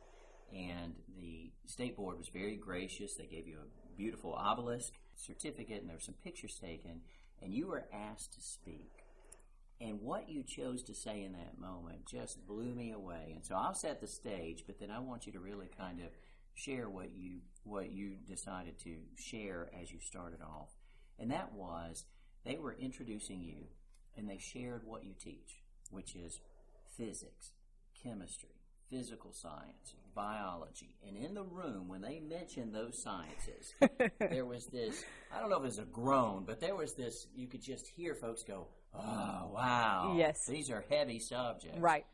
And 0.53 0.95
the 1.17 1.51
State 1.65 1.95
Board 1.95 2.17
was 2.17 2.29
very 2.33 2.57
gracious. 2.57 3.13
They 3.17 3.27
gave 3.27 3.47
you 3.47 3.57
a 3.59 3.80
beautiful 4.01 4.33
obelisk 4.33 4.93
certificate, 5.15 5.79
and 5.81 5.87
there 5.87 5.95
were 5.95 6.01
some 6.01 6.15
pictures 6.23 6.55
taken. 6.59 7.01
And 7.41 7.53
you 7.53 7.67
were 7.67 7.85
asked 7.93 8.33
to 8.33 8.41
speak. 8.41 9.05
And 9.79 10.01
what 10.01 10.29
you 10.29 10.43
chose 10.43 10.81
to 10.83 10.93
say 10.95 11.23
in 11.23 11.33
that 11.33 11.59
moment 11.59 12.05
just 12.07 12.45
blew 12.47 12.73
me 12.73 12.91
away. 12.91 13.33
And 13.35 13.45
so 13.45 13.55
I'll 13.55 13.73
set 13.75 14.01
the 14.01 14.07
stage, 14.07 14.63
but 14.65 14.79
then 14.79 14.89
I 14.91 14.99
want 14.99 15.25
you 15.25 15.31
to 15.33 15.39
really 15.39 15.69
kind 15.77 15.99
of 15.99 16.07
share 16.53 16.89
what 16.89 17.11
you 17.15 17.39
what 17.63 17.91
you 17.91 18.15
decided 18.27 18.77
to 18.79 18.95
share 19.15 19.69
as 19.79 19.91
you 19.91 19.99
started 19.99 20.41
off. 20.41 20.69
And 21.19 21.31
that 21.31 21.53
was 21.53 22.05
they 22.43 22.57
were 22.57 22.75
introducing 22.79 23.41
you 23.41 23.67
and 24.17 24.29
they 24.29 24.37
shared 24.37 24.83
what 24.83 25.03
you 25.03 25.13
teach, 25.13 25.61
which 25.89 26.15
is 26.15 26.41
physics, 26.97 27.53
chemistry, 28.03 28.60
physical 28.91 29.31
science, 29.31 29.95
biology. 30.13 30.95
And 31.07 31.15
in 31.17 31.33
the 31.33 31.43
room, 31.43 31.87
when 31.87 32.01
they 32.01 32.19
mentioned 32.19 32.75
those 32.75 33.01
sciences, 33.01 33.73
there 34.19 34.45
was 34.45 34.67
this 34.67 35.03
I 35.33 35.39
don't 35.39 35.49
know 35.49 35.57
if 35.57 35.63
it 35.63 35.65
was 35.65 35.79
a 35.79 35.85
groan, 35.85 36.43
but 36.45 36.59
there 36.59 36.75
was 36.75 36.93
this, 36.93 37.27
you 37.33 37.47
could 37.47 37.61
just 37.61 37.87
hear 37.87 38.13
folks 38.13 38.43
go, 38.43 38.67
oh, 38.93 39.49
wow. 39.53 40.13
Yes. 40.17 40.45
These 40.45 40.69
are 40.69 40.83
heavy 40.89 41.19
subjects. 41.19 41.79
Right. 41.79 42.05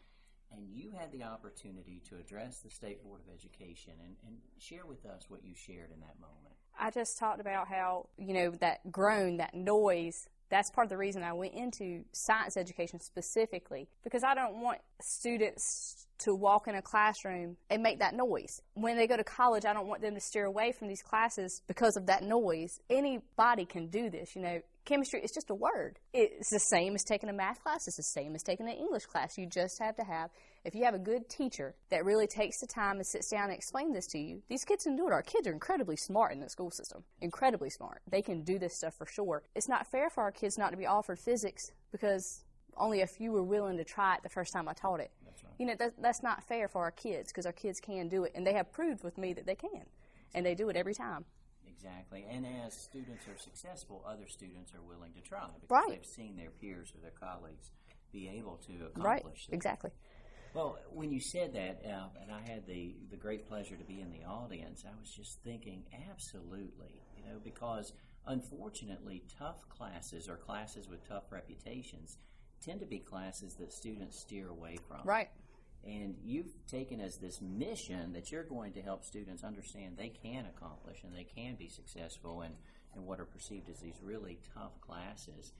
And 0.52 0.70
you 0.72 0.92
had 0.98 1.12
the 1.12 1.24
opportunity 1.24 2.02
to 2.10 2.16
address 2.18 2.60
the 2.60 2.70
State 2.70 3.04
Board 3.04 3.22
of 3.28 3.34
Education 3.34 3.94
and, 4.00 4.16
and 4.26 4.38
share 4.60 4.86
with 4.86 5.06
us 5.06 5.26
what 5.30 5.44
you 5.44 5.54
shared 5.56 5.92
in 5.92 6.00
that 6.02 6.16
moment. 6.22 6.56
I 6.80 6.92
just 6.92 7.18
talked 7.18 7.42
about 7.42 7.68
how, 7.68 8.08
you 8.18 8.34
know, 8.34 8.52
that 8.62 8.92
groan, 8.92 9.38
that 9.38 9.56
noise 9.56 10.30
That's 10.50 10.70
part 10.70 10.86
of 10.86 10.90
the 10.90 10.98
reason 10.98 11.24
I 11.24 11.34
went 11.34 11.54
into 11.54 12.06
science 12.14 12.56
education 12.56 13.00
specifically 13.00 13.90
because 14.04 14.24
I 14.24 14.36
don't 14.36 14.62
want 14.62 14.80
students 15.02 16.07
to 16.20 16.34
walk 16.34 16.68
in 16.68 16.76
a 16.76 16.82
classroom 16.82 17.58
and 17.70 17.84
make 17.84 18.00
that 18.00 18.16
noise. 18.16 18.62
When 18.74 18.98
they 18.98 19.08
go 19.08 19.18
to 19.18 19.24
college, 19.24 19.66
I 19.66 19.74
don't 19.74 19.88
want 19.88 20.02
them 20.02 20.16
to 20.16 20.22
steer 20.22 20.46
away 20.46 20.72
from 20.72 20.88
these 20.88 21.02
classes 21.02 21.62
because 21.68 21.96
of 21.98 22.08
that 22.08 22.24
noise. 22.24 22.80
Anybody 22.90 23.66
can 23.66 23.88
do 23.88 24.10
this, 24.10 24.36
you 24.36 24.42
know. 24.42 24.62
Chemistry 24.86 25.20
is 25.22 25.32
just 25.32 25.50
a 25.50 25.54
word. 25.54 26.00
It's 26.14 26.50
the 26.50 26.60
same 26.60 26.96
as 26.96 27.04
taking 27.04 27.28
a 27.28 27.34
math 27.34 27.62
class. 27.62 27.88
It's 27.88 27.98
the 27.98 28.04
same 28.04 28.36
as 28.36 28.42
taking 28.42 28.70
an 28.70 28.76
English 28.76 29.06
class. 29.06 29.38
You 29.38 29.46
just 29.46 29.80
have 29.82 29.98
to 29.98 30.04
have, 30.04 30.30
if 30.64 30.76
you 30.76 30.86
have 30.86 30.94
a 30.94 31.00
good 31.00 31.28
teacher 31.28 31.76
that 31.90 32.06
really 32.06 32.26
takes 32.26 32.62
the 32.62 32.68
time 32.68 32.96
and 32.96 33.06
sits 33.06 33.30
down 33.30 33.50
and 33.50 33.54
explains 33.54 33.94
this 33.94 34.08
to 34.08 34.18
you, 34.18 34.42
these 34.48 34.64
kids 34.64 34.86
can 34.86 34.96
do 34.96 35.06
it. 35.06 35.12
Our 35.12 35.22
kids 35.22 35.46
are 35.46 35.52
incredibly 35.52 35.98
smart 35.98 36.32
in 36.32 36.40
the 36.40 36.50
school 36.50 36.72
system. 36.72 37.04
Incredibly 37.20 37.70
smart. 37.70 38.02
They 38.10 38.22
can 38.22 38.44
do 38.44 38.58
this 38.58 38.78
stuff 38.78 38.94
for 38.98 39.06
sure. 39.06 39.44
It's 39.56 39.68
not 39.68 39.92
fair 39.92 40.10
for 40.10 40.24
our 40.24 40.32
kids 40.32 40.58
not 40.58 40.72
to 40.72 40.78
be 40.78 40.86
offered 40.86 41.20
physics 41.20 41.70
because 41.92 42.46
only 42.78 43.02
a 43.02 43.08
few 43.08 43.32
were 43.32 43.44
willing 43.44 43.78
to 43.78 43.84
try 43.84 44.16
it 44.16 44.24
the 44.24 44.30
first 44.30 44.54
time 44.54 44.70
I 44.70 44.74
taught 44.74 45.00
it. 45.00 45.12
That's. 45.58 45.60
You 45.60 45.66
know, 45.68 45.76
that, 45.76 46.02
that's 46.02 46.24
not 46.24 46.44
fair 46.44 46.68
for 46.68 46.84
our 46.84 46.92
kids 46.92 47.32
because 47.32 47.46
our 47.46 47.54
kids 47.54 47.80
can 47.80 48.08
do 48.10 48.24
it, 48.24 48.32
and 48.36 48.46
they 48.46 48.54
have 48.54 48.72
proved 48.72 49.04
with 49.04 49.18
me 49.18 49.34
that 49.34 49.46
they 49.46 49.56
can, 49.56 49.86
and 50.34 50.46
they 50.46 50.56
do 50.56 50.70
it 50.70 50.76
every 50.76 50.94
time. 50.94 51.26
Exactly. 51.68 52.26
And 52.30 52.46
as 52.66 52.74
students 52.74 53.28
are 53.28 53.38
successful, 53.38 54.04
other 54.08 54.28
students 54.28 54.74
are 54.74 54.82
willing 54.82 55.14
to 55.14 55.22
try 55.22 55.48
because 55.62 55.70
right. 55.70 55.90
they've 55.90 56.06
seen 56.06 56.36
their 56.36 56.50
peers 56.50 56.92
or 56.96 57.02
their 57.02 57.12
colleagues 57.12 57.72
be 58.12 58.28
able 58.30 58.58
to 58.68 58.88
accomplish. 58.88 59.48
Right. 59.50 59.54
Exactly. 59.54 59.92
Well, 60.54 60.80
when 60.90 61.12
you 61.12 61.20
said 61.20 61.54
that, 61.54 61.84
uh, 61.86 62.08
and 62.22 62.32
I 62.32 62.42
had 62.50 62.66
the, 62.66 62.96
the 63.12 63.16
great 63.16 63.48
pleasure 63.48 63.76
to 63.76 63.84
be 63.84 64.02
in 64.02 64.12
the 64.12 64.26
audience, 64.26 64.86
I 64.88 65.00
was 65.00 65.12
just 65.12 65.44
thinking, 65.44 65.84
absolutely, 66.10 67.02
you 67.16 67.24
know, 67.24 67.40
because 67.44 67.94
unfortunately, 68.26 69.24
tough 69.38 69.68
classes 69.70 70.28
or 70.28 70.38
classes 70.38 70.88
with 70.90 71.08
tough 71.08 71.32
reputations 71.32 72.18
tend 72.60 72.80
to 72.80 72.86
be 72.88 72.98
classes 72.98 73.54
that 73.56 73.72
students 73.72 74.20
steer 74.20 74.50
away 74.50 74.78
from. 74.88 75.02
Right. 75.04 75.30
And 75.86 76.16
you've 76.24 76.66
taken 76.68 77.00
as 77.00 77.18
this 77.18 77.42
mission 77.42 78.14
that 78.14 78.32
you're 78.32 78.44
going 78.44 78.74
to 78.74 78.82
help 78.82 79.06
students 79.06 79.44
understand 79.44 79.96
they 79.98 80.10
can 80.10 80.46
accomplish 80.46 81.04
and 81.04 81.16
they 81.16 81.24
can 81.24 81.56
be 81.56 81.70
successful 81.70 82.42
in, 82.42 82.52
in 82.96 83.06
what 83.06 83.20
are 83.20 83.26
perceived 83.26 83.70
as 83.70 83.80
these 83.80 84.00
really 84.02 84.40
tough 84.54 84.80
classes. 84.82 85.54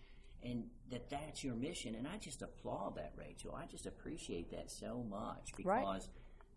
And 0.44 0.66
that 0.92 1.10
that's 1.10 1.44
your 1.44 1.56
mission. 1.56 1.96
And 1.96 2.08
I 2.08 2.18
just 2.18 2.42
applaud 2.42 2.96
that, 2.98 3.14
Rachel. 3.16 3.56
I 3.56 3.66
just 3.66 3.86
appreciate 3.86 4.52
that 4.52 4.70
so 4.70 5.04
much 5.10 5.54
because 5.56 5.66
right. 5.66 6.02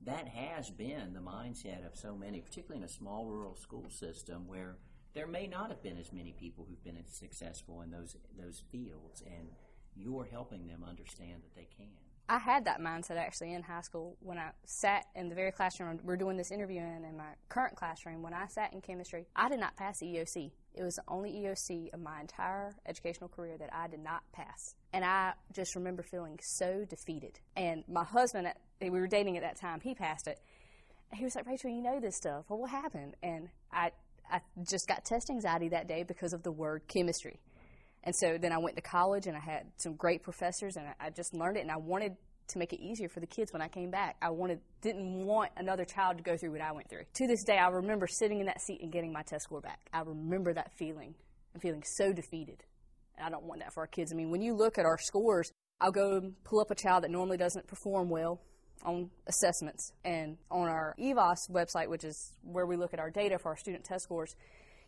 that 0.04 0.28
has 0.28 0.70
been 0.70 1.12
the 1.12 1.20
mindset 1.20 1.86
of 1.86 1.96
so 1.96 2.14
many, 2.14 2.40
particularly 2.40 2.78
in 2.78 2.84
a 2.84 2.92
small 2.92 3.26
rural 3.26 3.54
school 3.54 3.88
system 3.88 4.46
where 4.48 4.76
there 5.14 5.26
may 5.26 5.46
not 5.46 5.70
have 5.70 5.82
been 5.82 5.98
as 5.98 6.12
many 6.12 6.32
people 6.32 6.66
who've 6.68 6.84
been 6.84 7.02
successful 7.06 7.82
in 7.82 7.90
those 7.90 8.16
those 8.38 8.62
fields 8.70 9.22
and 9.22 9.48
you're 9.96 10.28
helping 10.30 10.66
them 10.66 10.84
understand 10.88 11.42
that 11.42 11.54
they 11.54 11.68
can. 11.76 11.88
I 12.30 12.38
had 12.38 12.66
that 12.66 12.80
mindset 12.80 13.16
actually 13.16 13.54
in 13.54 13.64
high 13.64 13.80
school 13.80 14.16
when 14.20 14.38
I 14.38 14.50
sat 14.64 15.06
in 15.16 15.28
the 15.28 15.34
very 15.34 15.50
classroom 15.50 15.98
we're 16.04 16.16
doing 16.16 16.36
this 16.36 16.52
interview 16.52 16.78
in, 16.78 17.04
in 17.04 17.16
my 17.16 17.30
current 17.48 17.74
classroom. 17.74 18.22
When 18.22 18.32
I 18.32 18.46
sat 18.46 18.72
in 18.72 18.80
chemistry, 18.80 19.26
I 19.34 19.48
did 19.48 19.58
not 19.58 19.76
pass 19.76 19.98
EOC. 20.00 20.52
It 20.72 20.84
was 20.84 20.94
the 20.94 21.02
only 21.08 21.32
EOC 21.32 21.92
of 21.92 21.98
my 21.98 22.20
entire 22.20 22.76
educational 22.86 23.28
career 23.28 23.58
that 23.58 23.70
I 23.74 23.88
did 23.88 23.98
not 23.98 24.22
pass. 24.32 24.76
And 24.92 25.04
I 25.04 25.32
just 25.52 25.74
remember 25.74 26.04
feeling 26.04 26.38
so 26.40 26.86
defeated. 26.88 27.40
And 27.56 27.82
my 27.88 28.04
husband, 28.04 28.46
we 28.80 28.90
were 28.90 29.08
dating 29.08 29.36
at 29.36 29.42
that 29.42 29.56
time, 29.56 29.80
he 29.80 29.96
passed 29.96 30.28
it. 30.28 30.38
He 31.12 31.24
was 31.24 31.34
like, 31.34 31.48
Rachel, 31.48 31.70
you 31.70 31.82
know 31.82 31.98
this 31.98 32.14
stuff. 32.14 32.44
Well, 32.48 32.60
what 32.60 32.70
happened? 32.70 33.16
And 33.24 33.48
I, 33.72 33.90
I 34.30 34.40
just 34.62 34.86
got 34.86 35.04
test 35.04 35.30
anxiety 35.30 35.70
that 35.70 35.88
day 35.88 36.04
because 36.04 36.32
of 36.32 36.44
the 36.44 36.52
word 36.52 36.82
chemistry. 36.86 37.40
And 38.04 38.14
so 38.16 38.38
then 38.38 38.52
I 38.52 38.58
went 38.58 38.76
to 38.76 38.82
college 38.82 39.26
and 39.26 39.36
I 39.36 39.40
had 39.40 39.66
some 39.76 39.94
great 39.94 40.22
professors 40.22 40.76
and 40.76 40.86
I, 40.98 41.10
just 41.10 41.34
learned 41.34 41.58
it 41.58 41.60
and 41.60 41.70
I 41.70 41.76
wanted 41.76 42.16
to 42.48 42.58
make 42.58 42.72
it 42.72 42.80
easier 42.80 43.08
for 43.08 43.20
the 43.20 43.26
kids 43.26 43.52
when 43.52 43.62
I 43.62 43.68
came 43.68 43.90
back. 43.90 44.16
I 44.22 44.30
wanted 44.30 44.60
didn't 44.80 45.26
want 45.26 45.50
another 45.56 45.84
child 45.84 46.16
to 46.16 46.22
go 46.22 46.36
through 46.36 46.52
what 46.52 46.60
I 46.60 46.72
went 46.72 46.88
through. 46.88 47.04
To 47.14 47.26
this 47.26 47.44
day 47.44 47.58
I 47.58 47.68
remember 47.68 48.06
sitting 48.06 48.40
in 48.40 48.46
that 48.46 48.60
seat 48.60 48.80
and 48.82 48.90
getting 48.90 49.12
my 49.12 49.22
test 49.22 49.44
score 49.44 49.60
back. 49.60 49.80
I 49.92 50.00
remember 50.00 50.54
that 50.54 50.72
feeling 50.78 51.14
and 51.52 51.62
feeling 51.62 51.82
so 51.84 52.12
defeated. 52.12 52.64
And 53.16 53.26
I 53.26 53.30
don't 53.30 53.44
want 53.44 53.60
that 53.60 53.74
for 53.74 53.80
our 53.80 53.86
kids. 53.86 54.12
I 54.12 54.16
mean, 54.16 54.30
when 54.30 54.40
you 54.40 54.54
look 54.54 54.78
at 54.78 54.86
our 54.86 54.98
scores, 54.98 55.52
I'll 55.80 55.92
go 55.92 56.32
pull 56.44 56.60
up 56.60 56.70
a 56.70 56.74
child 56.74 57.04
that 57.04 57.10
normally 57.10 57.36
doesn't 57.36 57.66
perform 57.66 58.08
well 58.08 58.40
on 58.84 59.10
assessments. 59.26 59.92
And 60.04 60.38
on 60.50 60.68
our 60.68 60.94
EVAAS 60.98 61.50
website, 61.50 61.88
which 61.88 62.04
is 62.04 62.32
where 62.42 62.66
we 62.66 62.76
look 62.76 62.94
at 62.94 63.00
our 63.00 63.10
data 63.10 63.38
for 63.38 63.50
our 63.50 63.56
student 63.56 63.84
test 63.84 64.04
scores, 64.04 64.34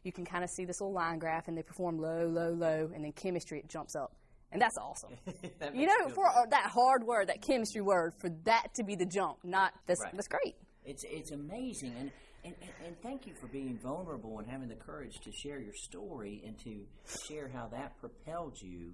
you 0.05 0.13
can 0.13 0.25
kind 0.25 0.43
of 0.45 0.51
see 0.51 0.65
this 0.65 0.81
little 0.81 0.95
line 0.95 1.19
graph 1.19 1.49
and 1.49 1.57
they 1.57 1.63
perform 1.63 1.99
low, 1.99 2.27
low, 2.27 2.51
low, 2.51 2.91
and 2.95 3.05
then 3.05 3.13
chemistry 3.13 3.59
it 3.59 3.69
jumps 3.69 3.95
up. 3.95 4.13
And 4.51 4.61
that's 4.61 4.77
awesome. 4.77 5.13
that 5.61 5.75
you 5.75 5.87
know, 5.87 6.09
for 6.11 6.27
uh, 6.27 6.45
that 6.51 6.67
hard 6.67 7.05
word, 7.05 7.29
that 7.29 7.41
chemistry 7.41 7.81
word, 7.81 8.13
for 8.19 8.29
that 8.45 8.75
to 8.75 8.85
be 8.85 8.95
the 8.95 9.07
jump, 9.07 9.39
not 9.45 9.73
that's 9.87 10.01
right. 10.03 10.15
that's 10.15 10.29
great. 10.29 10.57
It's 10.85 11.05
it's 11.09 11.31
amazing, 11.31 11.95
and, 11.99 12.11
and 12.45 12.55
and 12.85 13.01
thank 13.03 13.27
you 13.27 13.33
for 13.41 13.47
being 13.47 13.79
vulnerable 13.83 14.39
and 14.41 14.51
having 14.51 14.69
the 14.69 14.75
courage 14.75 15.19
to 15.21 15.33
share 15.33 15.59
your 15.59 15.73
story 15.75 16.43
and 16.47 16.59
to 16.65 16.85
share 17.27 17.49
how 17.49 17.69
that 17.69 17.99
propelled 17.99 18.61
you 18.61 18.93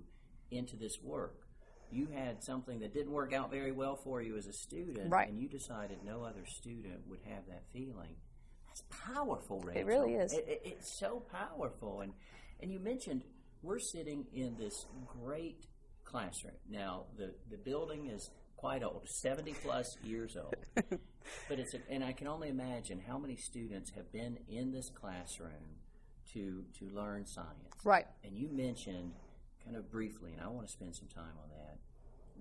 into 0.52 0.76
this 0.76 0.96
work. 1.02 1.34
You 1.90 2.06
had 2.14 2.44
something 2.44 2.78
that 2.80 2.94
didn't 2.94 3.10
work 3.10 3.32
out 3.32 3.50
very 3.50 3.72
well 3.72 3.96
for 4.04 4.22
you 4.22 4.36
as 4.36 4.46
a 4.46 4.52
student, 4.52 5.10
right. 5.10 5.28
and 5.28 5.40
you 5.40 5.48
decided 5.48 5.98
no 6.04 6.22
other 6.22 6.44
student 6.46 7.00
would 7.08 7.20
have 7.24 7.46
that 7.48 7.62
feeling 7.72 8.14
that's 8.78 9.02
powerful, 9.14 9.60
Rachel. 9.60 9.80
It 9.80 9.86
really 9.86 10.14
is. 10.14 10.32
It, 10.32 10.44
it, 10.48 10.62
it's 10.64 10.98
so 10.98 11.22
powerful. 11.32 12.00
And, 12.00 12.12
and 12.60 12.70
you 12.70 12.78
mentioned 12.78 13.22
we're 13.62 13.78
sitting 13.78 14.26
in 14.32 14.56
this 14.56 14.86
great 15.06 15.66
classroom. 16.04 16.54
Now, 16.68 17.04
the, 17.16 17.34
the 17.50 17.56
building 17.56 18.06
is 18.06 18.30
quite 18.56 18.82
old, 18.82 19.08
70 19.08 19.54
plus 19.62 19.96
years 20.02 20.36
old. 20.36 20.54
but 21.48 21.58
it's 21.58 21.74
a, 21.74 21.78
and 21.90 22.04
I 22.04 22.12
can 22.12 22.26
only 22.26 22.48
imagine 22.48 23.00
how 23.06 23.18
many 23.18 23.36
students 23.36 23.90
have 23.90 24.10
been 24.12 24.38
in 24.48 24.72
this 24.72 24.90
classroom 24.90 25.78
to 26.32 26.64
to 26.78 26.90
learn 26.94 27.24
science. 27.26 27.84
Right. 27.84 28.06
And 28.22 28.36
you 28.36 28.48
mentioned 28.50 29.12
kind 29.64 29.76
of 29.76 29.90
briefly, 29.90 30.32
and 30.32 30.40
I 30.42 30.48
want 30.48 30.66
to 30.66 30.72
spend 30.72 30.94
some 30.94 31.08
time 31.08 31.34
on 31.42 31.48
that, 31.50 31.78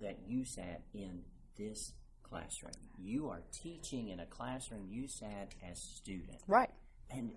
that 0.01 0.19
you 0.27 0.43
sat 0.43 0.81
in 0.93 1.21
this 1.57 1.93
classroom. 2.29 2.73
You 2.97 3.29
are 3.29 3.41
teaching 3.63 4.09
in 4.09 4.19
a 4.19 4.25
classroom 4.25 4.87
you 4.89 5.07
sat 5.07 5.53
as 5.69 5.81
student. 5.95 6.39
Right. 6.47 6.69
And 7.09 7.31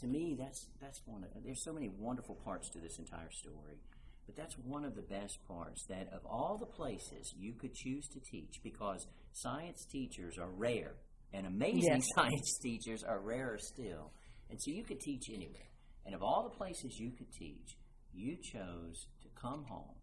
to 0.00 0.06
me, 0.06 0.36
that's 0.38 0.68
that's 0.80 1.00
one. 1.06 1.24
Of, 1.24 1.30
there's 1.44 1.62
so 1.64 1.72
many 1.72 1.88
wonderful 1.88 2.34
parts 2.36 2.70
to 2.70 2.78
this 2.78 2.98
entire 2.98 3.30
story, 3.30 3.78
but 4.26 4.36
that's 4.36 4.56
one 4.58 4.84
of 4.84 4.94
the 4.94 5.02
best 5.02 5.38
parts. 5.46 5.84
That 5.88 6.08
of 6.12 6.24
all 6.24 6.56
the 6.58 6.66
places 6.66 7.34
you 7.36 7.52
could 7.52 7.74
choose 7.74 8.08
to 8.08 8.20
teach, 8.20 8.60
because 8.62 9.06
science 9.32 9.84
teachers 9.90 10.38
are 10.38 10.50
rare, 10.50 10.94
and 11.32 11.46
amazing 11.46 12.00
yes. 12.00 12.06
science 12.14 12.58
teachers 12.62 13.02
are 13.02 13.20
rarer 13.20 13.58
still, 13.58 14.12
and 14.48 14.58
so 14.60 14.70
you 14.70 14.84
could 14.84 15.00
teach 15.00 15.28
anywhere. 15.28 15.68
And 16.06 16.14
of 16.14 16.22
all 16.22 16.44
the 16.44 16.56
places 16.56 16.98
you 16.98 17.10
could 17.10 17.30
teach, 17.32 17.76
you 18.12 18.36
chose 18.36 19.06
to 19.22 19.28
come 19.40 19.64
home 19.68 19.96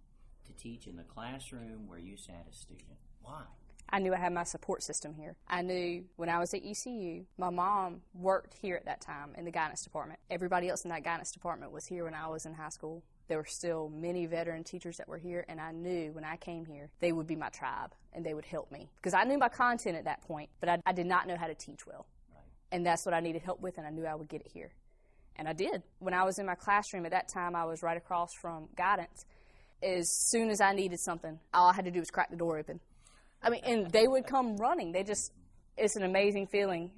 to 0.46 0.54
teach 0.54 0.88
in 0.88 0.96
the 0.96 1.04
classroom 1.04 1.88
where 1.88 2.00
you 2.00 2.16
sat 2.18 2.46
as 2.48 2.60
student. 2.60 2.98
Why? 3.22 3.44
I 3.89 4.00
knew 4.00 4.13
I 4.13 4.17
had 4.17 4.34
my 4.34 4.44
support 4.44 4.84
system 4.84 5.13
here. 5.13 5.36
I 5.48 5.62
knew 5.62 6.03
when 6.17 6.29
I 6.29 6.39
was 6.39 6.53
at 6.53 6.62
ECU, 6.63 7.24
my 7.38 7.50
mom 7.50 8.01
worked 8.13 8.53
here 8.62 8.75
at 8.75 8.86
that 8.86 9.01
time 9.01 9.34
in 9.38 9.46
the 9.46 9.51
guidance 9.51 9.84
department. 9.84 10.20
Everybody 10.29 10.67
else 10.67 10.84
in 10.84 10.89
that 10.89 11.03
guidance 11.03 11.32
department 11.32 11.72
was 11.72 11.86
here 11.86 12.03
when 12.03 12.13
I 12.13 12.27
was 12.27 12.46
in 12.46 12.53
high 12.53 12.70
school. 12.70 13.03
There 13.29 13.38
were 13.38 13.46
still 13.46 13.89
many 13.89 14.25
veteran 14.25 14.63
teachers 14.63 14.98
that 14.98 15.08
were 15.08 15.17
here, 15.17 15.46
and 15.48 15.60
I 15.60 15.72
knew 15.72 16.12
when 16.12 16.24
I 16.24 16.38
came 16.38 16.65
here, 16.65 16.89
they 17.00 17.12
would 17.12 17.27
be 17.27 17.36
my 17.36 17.50
tribe 17.50 17.94
and 18.13 18.25
they 18.25 18.34
would 18.34 18.46
help 18.46 18.72
me. 18.72 18.89
Because 18.98 19.13
I 19.13 19.24
knew 19.24 19.38
my 19.38 19.50
content 19.50 19.98
at 19.98 20.06
that 20.06 20.22
point, 20.22 20.50
but 20.60 20.70
I, 20.70 20.79
I 20.86 20.91
did 20.91 21.08
not 21.08 21.27
know 21.27 21.38
how 21.38 21.48
to 21.48 21.56
teach 21.56 21.86
well. 21.86 22.06
Right. 22.34 22.44
And 22.72 22.86
that's 22.86 23.06
what 23.06 23.13
I 23.13 23.20
needed 23.22 23.41
help 23.41 23.62
with, 23.62 23.77
and 23.77 23.88
I 23.88 23.89
knew 23.89 24.06
I 24.06 24.15
would 24.15 24.27
get 24.27 24.41
it 24.41 24.50
here. 24.53 24.72
And 25.38 25.48
I 25.48 25.53
did. 25.53 25.84
When 26.00 26.13
I 26.13 26.24
was 26.24 26.39
in 26.39 26.46
my 26.46 26.56
classroom 26.56 27.06
at 27.06 27.12
that 27.12 27.27
time, 27.29 27.56
I 27.56 27.65
was 27.65 27.84
right 27.84 27.98
across 27.98 28.34
from 28.34 28.67
guidance. 28.75 29.25
As 29.84 30.10
soon 30.10 30.50
as 30.50 30.60
I 30.60 30.74
needed 30.74 31.00
something, 31.00 31.39
all 31.53 31.70
I 31.70 31.74
had 31.74 31.86
to 31.86 31.91
do 31.91 32.00
was 32.00 32.10
crack 32.10 32.32
the 32.32 32.38
door 32.38 32.58
open 32.58 32.79
I 33.41 33.50
mean, 33.50 33.62
and 33.63 33.91
they 33.91 34.08
would 34.08 34.25
come 34.25 34.58
running. 34.58 34.91
They 34.91 35.03
just, 35.03 35.32
it's 35.77 35.96
an 35.96 36.03
amazing 36.03 36.48
feeling. 36.48 36.91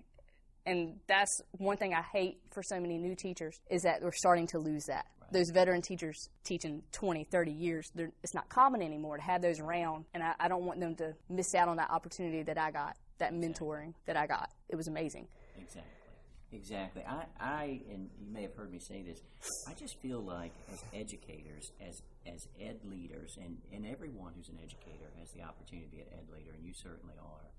And 0.66 1.00
that's 1.08 1.42
one 1.52 1.78
thing 1.78 1.94
I 1.94 2.02
hate 2.02 2.40
for 2.52 2.62
so 2.62 2.80
many 2.80 2.98
new 2.98 3.16
teachers 3.16 3.60
is 3.70 3.84
that 3.84 4.02
we're 4.02 4.12
starting 4.12 4.48
to 4.48 4.60
lose 4.60 4.86
that. 4.86 5.06
Right. 5.22 5.34
Those 5.34 5.50
veteran 5.50 5.82
teachers 5.82 6.30
teaching 6.44 6.84
20, 6.92 7.24
30 7.26 7.52
years, 7.52 7.92
it's 8.24 8.34
not 8.34 8.50
common 8.50 8.82
anymore 8.82 9.18
to 9.18 9.24
have 9.24 9.42
those 9.42 9.60
around. 9.60 10.06
And 10.14 10.22
I, 10.22 10.34
I, 10.40 10.48
don't 10.48 10.66
want 10.66 10.80
them 10.80 10.96
to 10.96 11.14
miss 11.30 11.56
out 11.56 11.68
on 11.68 11.78
that 11.78 11.90
opportunity 11.90 12.44
that 12.44 12.58
I 12.58 12.72
got, 12.72 12.98
that 13.18 13.34
mentoring 13.34 13.94
that 14.06 14.18
I 14.18 14.28
got. 14.28 14.52
It 14.70 14.76
was 14.76 14.88
amazing. 14.88 15.28
Exactly. 15.58 15.99
Exactly. 16.52 17.04
I, 17.08 17.26
I, 17.40 17.82
and 17.92 18.10
you 18.20 18.32
may 18.32 18.42
have 18.44 18.56
heard 18.56 18.72
me 18.72 18.80
say 18.80 19.04
this, 19.04 19.22
I 19.68 19.74
just 19.74 20.00
feel 20.02 20.20
like 20.22 20.54
as 20.74 20.84
educators, 20.94 21.72
as 21.80 22.02
as 22.26 22.48
ed 22.60 22.80
leaders, 22.84 23.38
and, 23.44 23.58
and 23.72 23.86
everyone 23.86 24.34
who's 24.36 24.50
an 24.50 24.58
educator 24.64 25.12
has 25.20 25.32
the 25.32 25.42
opportunity 25.42 25.88
to 25.88 25.92
be 25.96 26.02
an 26.02 26.08
ed 26.14 26.28
leader, 26.34 26.52
and 26.56 26.66
you 26.66 26.74
certainly 26.74 27.16
are, 27.24 27.52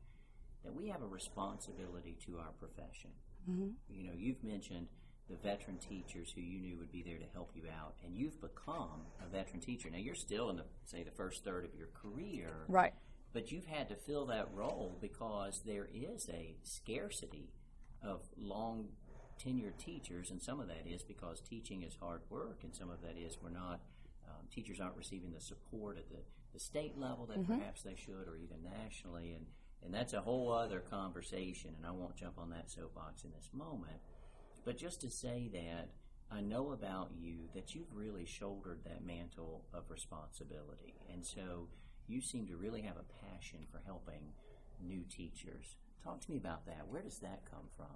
that 0.65 0.75
we 0.75 0.89
have 0.89 1.03
a 1.03 1.07
responsibility 1.07 2.17
to 2.27 2.39
our 2.39 2.53
profession. 2.59 3.11
Mm-hmm. 3.51 3.69
You 3.89 4.05
know, 4.05 4.13
you've 4.17 4.43
mentioned 4.45 4.87
the 5.29 5.37
veteran 5.37 5.79
teachers 5.79 6.31
who 6.35 6.41
you 6.41 6.61
knew 6.61 6.77
would 6.79 6.91
be 6.93 7.03
there 7.03 7.19
to 7.19 7.25
help 7.33 7.51
you 7.55 7.63
out, 7.81 7.95
and 8.05 8.17
you've 8.17 8.41
become 8.41 9.03
a 9.25 9.29
veteran 9.29 9.61
teacher. 9.61 9.89
Now 9.91 9.99
you're 9.99 10.15
still 10.15 10.51
in 10.51 10.57
the 10.57 10.65
say 10.85 11.03
the 11.05 11.11
first 11.13 11.45
third 11.45 11.65
of 11.65 11.75
your 11.77 11.89
career, 11.95 12.65
Right. 12.69 12.93
but 13.33 13.51
you've 13.53 13.67
had 13.67 13.89
to 13.91 13.97
fill 13.97 14.27
that 14.27 14.49
role 14.53 14.99
because 15.01 15.63
there 15.65 15.89
is 15.93 16.29
a 16.33 16.57
scarcity 16.63 17.51
of 18.03 18.23
long 18.37 18.89
tenured 19.43 19.77
teachers, 19.79 20.31
and 20.31 20.43
some 20.43 20.61
of 20.61 20.69
that 20.69 20.87
is 20.87 21.03
because 21.03 21.41
teaching 21.41 21.83
is 21.83 21.97
hard 22.01 22.21
work, 22.29 22.61
and 22.63 22.75
some 22.75 22.91
of 22.91 23.01
that 23.03 23.17
is 23.17 23.39
we're 23.43 23.51
not 23.51 23.81
um, 24.29 24.47
teachers 24.53 24.81
aren't 24.81 24.97
receiving 24.97 25.33
the 25.33 25.41
support 25.41 25.97
at 25.99 26.09
the, 26.11 26.19
the 26.53 26.61
state 26.61 26.97
level 26.97 27.27
that 27.27 27.47
perhaps 27.47 27.83
they 27.83 27.97
should, 27.97 28.29
or 28.29 28.37
even 28.37 28.59
nationally, 28.63 29.33
and 29.33 29.47
and 29.83 29.95
that's 29.95 30.13
a 30.13 30.21
whole 30.21 30.53
other 30.53 30.81
conversation, 30.81 31.71
and 31.77 31.87
I 31.87 31.91
won't 31.91 32.15
jump 32.15 32.39
on 32.39 32.51
that 32.51 32.71
soapbox 32.71 33.25
in 33.25 33.31
this 33.33 33.49
moment. 33.55 33.97
But 34.65 34.77
just 34.77 35.01
to 35.01 35.11
say 35.11 35.49
that 35.55 35.89
I 36.31 36.41
know 36.41 36.71
about 36.73 37.11
you 37.19 37.49
that 37.55 37.75
you've 37.75 37.93
really 37.93 38.25
shouldered 38.25 38.81
that 38.85 39.05
mantle 39.05 39.65
of 39.75 39.91
responsibility. 39.91 40.95
And 41.13 41.25
so 41.25 41.69
you 42.07 42.21
seem 42.21 42.47
to 42.47 42.57
really 42.57 42.83
have 42.83 42.97
a 42.97 43.27
passion 43.27 43.61
for 43.71 43.81
helping 43.85 44.33
new 44.81 45.03
teachers. 45.09 45.77
Talk 46.05 46.21
to 46.21 46.31
me 46.31 46.37
about 46.37 46.67
that. 46.67 46.87
Where 46.89 47.03
does 47.03 47.19
that 47.21 47.41
come 47.51 47.69
from? 47.77 47.87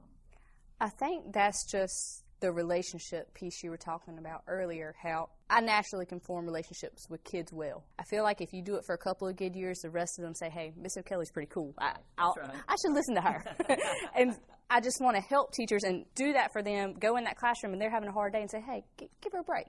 I 0.81 0.89
think 0.89 1.33
that's 1.33 1.71
just 1.71 2.25
the 2.41 2.53
relationship 2.53 3.33
piece 3.33 3.63
you 3.63 3.71
were 3.71 3.79
talking 3.79 4.19
about 4.19 4.43
earlier. 4.47 4.95
How 5.03 5.31
I 5.49 5.61
naturally 5.61 6.05
can 6.05 6.21
form 6.21 6.45
relationships 6.45 7.09
with 7.09 7.25
kids 7.25 7.53
well. 7.53 7.85
I 7.99 8.05
feel 8.05 8.23
like 8.23 8.41
if 8.41 8.53
you 8.53 8.63
do 8.63 8.75
it 8.75 8.85
for 8.85 8.95
a 8.95 8.99
couple 8.99 9.29
of 9.29 9.37
good 9.37 9.57
years, 9.57 9.79
the 9.79 9.91
rest 9.91 10.19
of 10.19 10.25
them 10.25 10.35
say, 10.35 10.51
"Hey, 10.51 10.73
Miss 10.77 10.97
O'Kelly's 10.99 11.31
pretty 11.31 11.49
cool. 11.51 11.73
I, 11.79 11.95
I'll, 12.19 12.35
right. 12.39 12.51
I 12.69 12.77
should 12.83 12.93
listen 12.93 13.15
to 13.15 13.21
her." 13.23 13.45
and 14.17 14.37
I 14.69 14.81
just 14.81 15.01
want 15.01 15.17
to 15.17 15.23
help 15.23 15.53
teachers 15.53 15.85
and 15.85 16.05
do 16.15 16.35
that 16.35 16.53
for 16.53 16.63
them. 16.63 16.95
Go 16.99 17.17
in 17.17 17.25
that 17.25 17.37
classroom 17.37 17.73
and 17.73 17.81
they're 17.81 17.91
having 17.91 18.09
a 18.09 18.13
hard 18.13 18.33
day 18.33 18.43
and 18.43 18.51
say, 18.51 18.61
"Hey, 18.61 18.85
g- 18.99 19.09
give 19.23 19.33
her 19.33 19.41
a 19.41 19.45
break," 19.45 19.67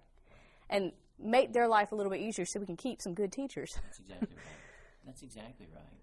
and 0.69 0.91
make 1.17 1.53
their 1.53 1.67
life 1.67 1.91
a 1.93 1.95
little 1.95 2.11
bit 2.11 2.19
easier 2.19 2.45
so 2.45 2.59
we 2.59 2.65
can 2.65 2.77
keep 2.77 3.01
some 3.01 3.13
good 3.13 3.31
teachers. 3.31 3.71
That's 3.73 3.99
exactly 3.99 4.35
right. 4.35 5.05
That's 5.05 5.21
exactly 5.21 5.67
right. 5.73 6.01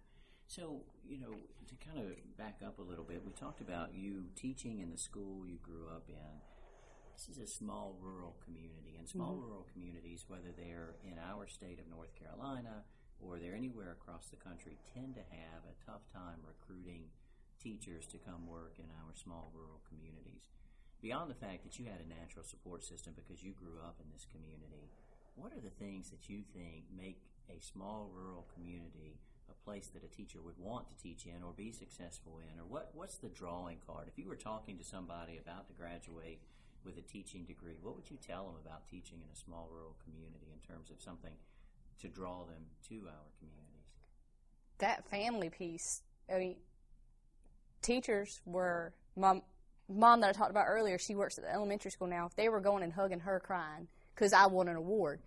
So, 0.53 0.85
you 1.09 1.17
know, 1.17 1.33
to 1.33 1.75
kind 1.81 1.97
of 1.97 2.13
back 2.37 2.61
up 2.61 2.77
a 2.77 2.85
little 2.85 3.09
bit, 3.09 3.25
we 3.25 3.33
talked 3.33 3.65
about 3.65 3.97
you 3.97 4.29
teaching 4.37 4.85
in 4.85 4.93
the 4.93 5.01
school 5.01 5.49
you 5.49 5.57
grew 5.65 5.89
up 5.89 6.13
in. 6.13 6.35
This 7.17 7.33
is 7.33 7.41
a 7.41 7.49
small 7.49 7.97
rural 7.97 8.37
community, 8.45 9.01
and 9.01 9.09
small 9.09 9.33
mm-hmm. 9.33 9.49
rural 9.49 9.67
communities, 9.73 10.29
whether 10.29 10.53
they're 10.53 11.01
in 11.09 11.17
our 11.17 11.49
state 11.49 11.81
of 11.81 11.89
North 11.89 12.13
Carolina 12.21 12.85
or 13.17 13.41
they're 13.41 13.57
anywhere 13.57 13.97
across 13.97 14.29
the 14.29 14.37
country, 14.37 14.77
tend 14.93 15.17
to 15.17 15.25
have 15.33 15.65
a 15.65 15.79
tough 15.89 16.05
time 16.13 16.45
recruiting 16.45 17.09
teachers 17.57 18.05
to 18.13 18.21
come 18.21 18.45
work 18.45 18.77
in 18.77 18.93
our 19.01 19.17
small 19.17 19.49
rural 19.57 19.81
communities. 19.89 20.53
Beyond 21.01 21.33
the 21.33 21.41
fact 21.41 21.65
that 21.65 21.81
you 21.81 21.89
had 21.89 22.05
a 22.05 22.13
natural 22.21 22.45
support 22.45 22.85
system 22.85 23.17
because 23.17 23.41
you 23.41 23.57
grew 23.57 23.81
up 23.81 23.97
in 24.05 24.13
this 24.13 24.29
community, 24.29 24.93
what 25.33 25.57
are 25.57 25.65
the 25.65 25.73
things 25.81 26.13
that 26.13 26.29
you 26.29 26.45
think 26.53 26.93
make 26.93 27.25
a 27.49 27.57
small 27.65 28.13
rural 28.13 28.45
community 28.53 29.17
a 29.51 29.65
place 29.65 29.89
that 29.89 30.05
a 30.05 30.09
teacher 30.09 30.41
would 30.43 30.59
want 30.59 30.89
to 30.89 31.03
teach 31.03 31.27
in 31.27 31.43
or 31.43 31.53
be 31.53 31.73
successful 31.73 32.41
in? 32.41 32.61
Or 32.61 32.65
what, 32.65 32.91
what's 32.95 33.17
the 33.17 33.29
drawing 33.29 33.79
card? 33.87 34.09
If 34.09 34.19
you 34.19 34.29
were 34.29 34.37
talking 34.37 34.79
to 34.79 34.85
somebody 34.85 35.39
about 35.39 35.67
to 35.69 35.73
graduate 35.75 36.41
with 36.85 36.99
a 36.99 37.03
teaching 37.03 37.45
degree, 37.45 37.79
what 37.81 37.95
would 37.97 38.11
you 38.11 38.17
tell 38.17 38.47
them 38.47 38.57
about 38.65 38.89
teaching 38.89 39.19
in 39.23 39.29
a 39.33 39.37
small 39.37 39.69
rural 39.73 39.97
community 40.05 40.53
in 40.53 40.61
terms 40.67 40.91
of 40.91 41.01
something 41.01 41.35
to 42.01 42.09
draw 42.09 42.45
them 42.45 42.67
to 42.89 43.07
our 43.07 43.31
communities? 43.39 43.73
that 44.83 45.09
family 45.09 45.49
piece. 45.49 46.03
I 46.33 46.39
mean, 46.39 46.57
teachers 47.81 48.41
were 48.45 48.93
my 49.17 49.41
mom 49.89 50.21
that 50.21 50.31
I 50.31 50.33
talked 50.33 50.51
about 50.51 50.67
earlier. 50.69 50.99
She 50.99 51.15
works 51.15 51.39
at 51.39 51.45
the 51.45 51.53
elementary 51.53 51.91
school 51.91 52.09
now. 52.09 52.27
If 52.27 52.37
they 52.37 52.49
were 52.51 52.61
going 52.61 52.83
and 52.83 52.93
hugging 52.93 53.21
her, 53.21 53.41
crying 53.41 53.89
because 54.15 54.33
I 54.35 54.47
won 54.47 54.69
an 54.69 54.77
award, 54.77 55.21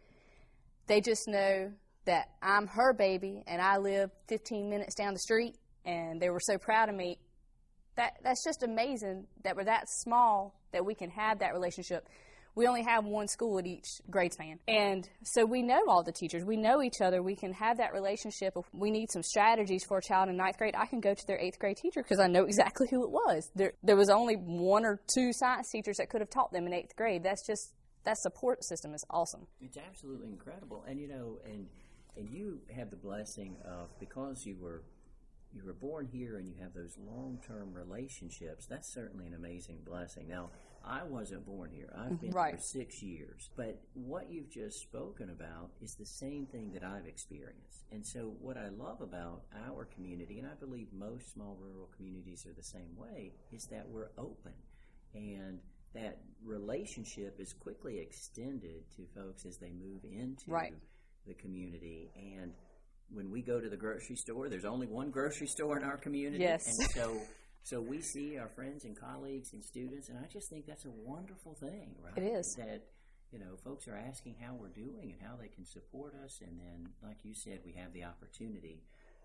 they 0.88 1.02
just 1.02 1.28
know 1.28 1.72
that 2.06 2.30
I'm 2.42 2.68
her 2.68 2.94
baby 2.94 3.44
and 3.48 3.62
I 3.62 3.78
live 3.78 4.12
15 4.28 4.70
minutes 4.70 4.96
down 4.96 5.14
the 5.14 5.20
street, 5.20 5.56
and 5.86 6.22
they 6.22 6.30
were 6.30 6.40
so 6.40 6.58
proud 6.58 6.90
of 6.90 6.96
me. 6.96 7.18
That 7.96 8.18
that's 8.24 8.44
just 8.44 8.64
amazing 8.64 9.28
that 9.44 9.56
we're 9.56 9.64
that 9.66 9.86
small 9.88 10.60
that 10.74 10.86
we 10.86 10.96
can 10.96 11.10
have 11.12 11.40
that 11.40 11.54
relationship. 11.54 12.08
We 12.56 12.68
only 12.68 12.84
have 12.84 13.04
one 13.04 13.28
school 13.28 13.60
at 13.60 13.66
each 13.66 13.86
grade 14.10 14.32
span. 14.32 14.60
And 14.68 15.08
so 15.24 15.46
we 15.46 15.62
know 15.62 15.82
all 15.90 16.04
the 16.04 16.14
teachers. 16.14 16.46
We 16.46 16.56
know 16.56 16.82
each 16.82 17.02
other. 17.02 17.22
We 17.22 17.36
can 17.36 17.52
have 17.52 17.78
that 17.78 17.94
relationship. 17.94 18.54
If 18.56 18.66
we 18.74 18.92
need 18.92 19.12
some 19.12 19.24
strategies 19.24 19.84
for 19.86 19.98
a 19.98 20.02
child 20.02 20.30
in 20.30 20.38
ninth 20.38 20.58
grade, 20.58 20.74
I 20.78 20.86
can 20.86 21.02
go 21.02 21.14
to 21.14 21.28
their 21.28 21.38
eighth 21.38 21.60
grade 21.60 21.76
teacher 21.76 22.02
because 22.02 22.20
I 22.20 22.28
know 22.28 22.46
exactly 22.46 22.88
who 22.90 23.04
it 23.04 23.12
was. 23.12 23.52
There, 23.56 23.74
there 23.84 23.98
was 23.98 24.10
only 24.10 24.36
one 24.36 24.86
or 24.86 25.02
two 25.14 25.34
science 25.34 25.70
teachers 25.70 25.98
that 25.98 26.10
could 26.10 26.22
have 26.22 26.30
taught 26.30 26.54
them 26.54 26.66
in 26.66 26.74
eighth 26.74 26.96
grade. 26.96 27.24
That's 27.24 27.46
just, 27.46 27.74
that 28.06 28.18
support 28.20 28.64
system 28.64 28.94
is 28.94 29.04
awesome. 29.10 29.48
It's 29.60 29.78
absolutely 29.78 30.30
incredible, 30.30 30.86
and 30.88 30.98
you 30.98 31.10
know, 31.10 31.40
and 31.46 31.68
and 32.18 32.30
you 32.30 32.60
have 32.76 32.90
the 32.90 32.96
blessing 32.96 33.58
of 33.66 33.98
because 34.00 34.46
you 34.46 34.56
were 34.60 34.84
you 35.54 35.64
were 35.64 35.74
born 35.74 36.06
here 36.12 36.38
and 36.38 36.50
you 36.50 36.56
have 36.62 36.74
those 36.74 36.98
long 36.98 37.40
term 37.46 37.74
relationships. 37.74 38.66
That's 38.66 38.92
certainly 38.94 39.26
an 39.26 39.34
amazing 39.34 39.80
blessing. 39.86 40.28
Now, 40.28 40.50
I 40.84 41.04
wasn't 41.04 41.46
born 41.46 41.72
here. 41.72 41.90
I've 41.98 42.20
been 42.20 42.32
Right. 42.32 42.56
here 42.56 42.60
six 42.60 43.02
years, 43.02 43.50
but 43.56 43.82
what 43.94 44.30
you've 44.30 44.50
just 44.50 44.82
spoken 44.82 45.30
about 45.30 45.72
is 45.82 45.96
the 45.96 46.06
same 46.06 46.46
thing 46.46 46.74
that 46.74 46.84
I've 46.84 47.08
experienced. 47.08 47.86
And 47.90 48.06
so, 48.06 48.36
what 48.42 48.58
I 48.58 48.68
love 48.68 49.00
about 49.00 49.46
our 49.66 49.86
community, 49.86 50.40
and 50.40 50.48
I 50.48 50.56
believe 50.56 50.92
most 50.92 51.32
small 51.32 51.56
rural 51.56 51.88
communities 51.96 52.46
are 52.46 52.54
the 52.54 52.62
same 52.62 52.96
way, 52.98 53.32
is 53.54 53.66
that 53.68 53.88
we're 53.88 54.12
open 54.18 54.54
and 55.14 55.62
that 55.94 56.20
relationship 56.44 57.40
is 57.40 57.54
quickly 57.54 58.00
extended 58.00 58.84
to 58.98 59.06
folks 59.16 59.46
as 59.46 59.58
they 59.58 59.72
move 59.72 60.04
into 60.04 60.52
Right. 60.52 60.74
The 61.28 61.34
community. 61.34 62.12
And 62.16 62.54
when 63.14 63.32
we 63.32 63.42
go 63.42 63.60
to 63.60 63.70
the 63.70 63.78
grocery 63.78 64.16
store, 64.16 64.50
there's 64.50 64.66
only 64.66 64.88
one 64.88 65.12
grocery 65.12 65.48
store 65.48 65.78
in 65.78 65.84
our 65.84 65.98
community. 65.98 66.44
Yes. 66.44 66.66
And 66.68 66.90
so 66.92 67.22
so 67.64 67.82
we 67.82 68.02
see 68.02 68.38
our 68.38 68.50
friends 68.50 68.86
and 68.86 69.00
colleagues 69.00 69.54
and 69.54 69.64
students 69.64 70.10
and 70.10 70.20
I 70.20 70.28
just 70.32 70.50
think 70.50 70.66
that's 70.66 70.86
a 70.86 70.92
wonderful 70.92 71.56
thing, 71.56 71.96
right? 72.04 72.18
It 72.18 72.24
is. 72.24 72.56
That 72.58 72.82
you 73.32 73.40
know, 73.40 73.58
folks 73.64 73.88
are 73.88 73.98
asking 73.98 74.36
how 74.40 74.54
we're 74.54 74.70
doing 74.70 75.12
and 75.12 75.22
how 75.22 75.36
they 75.36 75.48
can 75.48 75.66
support 75.66 76.14
us 76.24 76.42
and 76.42 76.60
then 76.60 76.90
like 77.04 77.18
you 77.24 77.34
said, 77.34 77.60
we 77.66 77.74
have 77.74 77.94
the 77.94 78.04
opportunity 78.04 78.84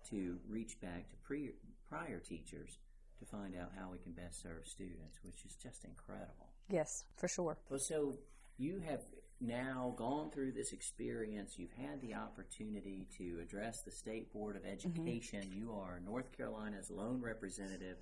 to 0.09 0.37
reach 0.49 0.79
back 0.81 1.09
to 1.11 1.17
pre- 1.23 1.53
prior 1.87 2.19
teachers 2.19 2.79
to 3.19 3.25
find 3.25 3.55
out 3.55 3.69
how 3.77 3.91
we 3.91 3.99
can 3.99 4.13
best 4.13 4.41
serve 4.41 4.65
students, 4.65 5.19
which 5.23 5.45
is 5.45 5.55
just 5.61 5.85
incredible. 5.85 6.49
Yes, 6.69 7.03
for 7.17 7.27
sure. 7.27 7.57
Well, 7.69 7.79
so 7.79 8.17
you 8.57 8.81
have 8.87 9.01
now 9.41 9.93
gone 9.97 10.29
through 10.29 10.51
this 10.51 10.71
experience. 10.71 11.57
You've 11.57 11.73
had 11.73 12.01
the 12.01 12.13
opportunity 12.13 13.07
to 13.17 13.39
address 13.41 13.81
the 13.81 13.91
State 13.91 14.31
Board 14.31 14.55
of 14.55 14.63
mm-hmm. 14.63 14.73
Education. 14.73 15.51
You 15.53 15.73
are 15.73 15.99
North 16.05 16.31
Carolina's 16.35 16.91
lone 16.91 17.21
representative 17.21 17.97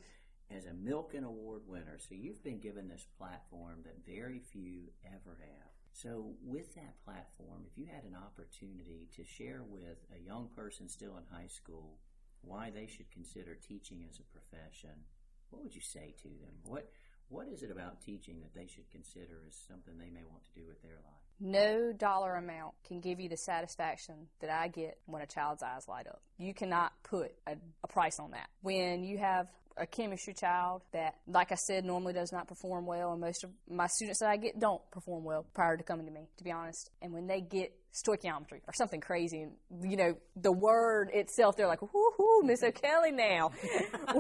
as 0.52 0.66
a 0.66 0.72
Milken 0.72 1.24
Award 1.24 1.62
winner. 1.68 1.98
So 1.98 2.16
you've 2.16 2.44
been 2.44 2.60
given 2.60 2.88
this 2.88 3.08
platform 3.18 3.80
that 3.84 4.06
very 4.06 4.40
few 4.40 4.92
ever 5.06 5.38
have. 5.40 5.70
So, 5.92 6.34
with 6.46 6.76
that 6.76 7.04
platform, 7.04 7.66
if 7.66 7.78
you 7.78 7.86
had 7.86 8.04
an 8.04 8.16
opportunity 8.16 9.10
to 9.16 9.26
share 9.26 9.64
with 9.68 9.98
a 10.16 10.24
young 10.24 10.48
person 10.56 10.88
still 10.88 11.18
in 11.18 11.24
high 11.36 11.48
school 11.48 11.98
why 12.42 12.70
they 12.70 12.88
should 12.88 13.12
consider 13.12 13.56
teaching 13.56 14.06
as 14.10 14.20
a 14.20 14.32
profession, 14.32 15.04
what 15.50 15.62
would 15.64 15.76
you 15.76 15.82
say 15.82 16.14
to 16.22 16.30
them? 16.30 16.56
What 16.64 16.92
what 17.28 17.48
is 17.48 17.64
it 17.64 17.72
about 17.72 18.02
teaching 18.02 18.40
that 18.42 18.56
they 18.56 18.68
should 18.68 18.90
consider 18.90 19.44
as 19.48 19.56
something 19.56 19.98
they 19.98 20.10
may 20.10 20.24
want 20.24 20.46
to 20.46 20.60
do 20.60 20.66
with 20.68 20.82
their 20.82 21.00
life? 21.06 21.29
No 21.40 21.94
dollar 21.94 22.36
amount 22.36 22.76
can 22.86 23.00
give 23.00 23.20
you 23.20 23.30
the 23.30 23.38
satisfaction 23.38 24.28
that 24.42 24.50
I 24.50 24.68
get 24.68 24.98
when 25.06 25.22
a 25.22 25.26
child's 25.26 25.64
eyes 25.64 25.88
light 25.88 26.08
up. 26.08 26.22
You 26.38 26.54
cannot 26.54 26.92
put 27.04 27.32
a, 27.48 27.56
a 27.84 27.88
price 27.88 28.20
on 28.20 28.32
that. 28.32 28.50
When 28.62 29.04
you 29.04 29.18
have 29.20 29.48
a 29.78 29.88
chemistry 29.88 30.34
child 30.34 30.82
that, 30.92 31.16
like 31.28 31.52
I 31.52 31.56
said, 31.56 31.86
normally 31.86 32.14
does 32.14 32.34
not 32.34 32.48
perform 32.48 32.86
well, 32.86 33.14
and 33.14 33.22
most 33.22 33.46
of 33.46 33.52
my 33.70 33.88
students 33.88 34.20
that 34.20 34.30
I 34.30 34.36
get 34.36 34.60
don't 34.60 34.82
perform 34.92 35.24
well 35.24 35.46
prior 35.54 35.78
to 35.78 35.84
coming 35.84 36.06
to 36.06 36.12
me, 36.12 36.28
to 36.38 36.44
be 36.44 36.52
honest. 36.52 36.92
And 37.02 37.14
when 37.14 37.28
they 37.28 37.40
get 37.40 37.74
stoichiometry 37.94 38.62
or 38.68 38.74
something 38.74 39.00
crazy, 39.00 39.44
and 39.44 39.54
you 39.90 39.96
know 39.96 40.16
the 40.36 40.52
word 40.52 41.10
itself, 41.14 41.56
they're 41.56 41.68
like, 41.68 41.82
"Whoo, 41.82 42.42
Miss 42.44 42.62
O'Kelly!" 42.62 43.12
Now, 43.12 43.52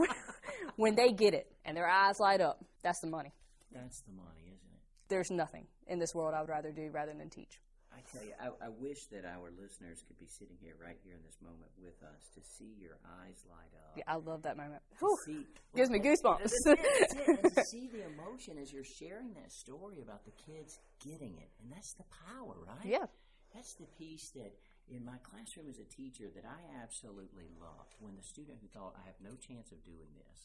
when 0.77 0.95
they 0.95 1.11
get 1.11 1.33
it 1.33 1.51
and 1.65 1.75
their 1.75 1.87
eyes 1.87 2.19
light 2.19 2.39
up, 2.39 2.63
that's 2.81 3.01
the 3.01 3.07
money. 3.07 3.33
That's 3.73 4.01
the 4.01 4.13
money, 4.13 4.45
isn't 4.45 4.71
it? 4.73 4.79
There's 5.09 5.29
nothing 5.29 5.67
in 5.89 5.99
this 5.99 6.13
world 6.13 6.33
I 6.33 6.41
would 6.41 6.49
rather 6.49 6.71
do 6.71 6.89
rather 6.93 7.13
than 7.13 7.29
teach. 7.29 7.59
I 7.89 8.05
tell 8.13 8.23
you, 8.23 8.37
I, 8.37 8.69
I 8.69 8.69
wish 8.69 9.09
that 9.11 9.25
our 9.25 9.49
listeners 9.49 10.05
could 10.05 10.19
be 10.21 10.29
sitting 10.29 10.55
here 10.61 10.77
right 10.77 10.95
here 11.03 11.17
in 11.17 11.23
this 11.25 11.35
moment 11.41 11.73
with 11.81 11.97
us 12.05 12.21
to 12.37 12.41
see 12.45 12.77
your 12.77 13.01
eyes 13.03 13.41
light 13.49 13.73
up. 13.81 13.97
Yeah, 13.97 14.05
I 14.07 14.21
love 14.21 14.43
that 14.43 14.55
moment. 14.55 14.81
see, 15.25 15.43
Gives 15.75 15.89
me 15.89 15.99
goosebumps. 15.99 16.45
That's 16.45 16.65
it, 16.65 16.79
that's 16.79 17.15
it. 17.17 17.39
And 17.43 17.55
to 17.55 17.63
see 17.73 17.89
the 17.89 18.05
emotion 18.05 18.61
as 18.61 18.71
you're 18.71 18.87
sharing 19.01 19.33
that 19.33 19.51
story 19.51 20.05
about 20.05 20.23
the 20.23 20.35
kids 20.45 20.77
getting 21.01 21.33
it, 21.41 21.49
and 21.59 21.73
that's 21.73 21.93
the 21.97 22.05
power, 22.29 22.55
right? 22.61 22.85
Yeah. 22.85 23.09
That's 23.53 23.73
the 23.81 23.89
piece 23.97 24.29
that 24.37 24.53
in 24.87 25.05
my 25.05 25.17
classroom 25.25 25.69
as 25.69 25.81
a 25.81 25.89
teacher 25.89 26.29
that 26.33 26.45
I 26.45 26.61
absolutely 26.81 27.49
loved 27.57 27.97
when 27.99 28.15
the 28.15 28.25
student 28.25 28.61
who 28.61 28.69
thought 28.69 28.97
I 28.97 29.05
have 29.05 29.17
no 29.21 29.33
chance 29.37 29.73
of 29.73 29.81
doing 29.85 30.13
this 30.13 30.39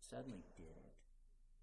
suddenly 0.00 0.44
did 0.56 0.76
it. 0.76 0.93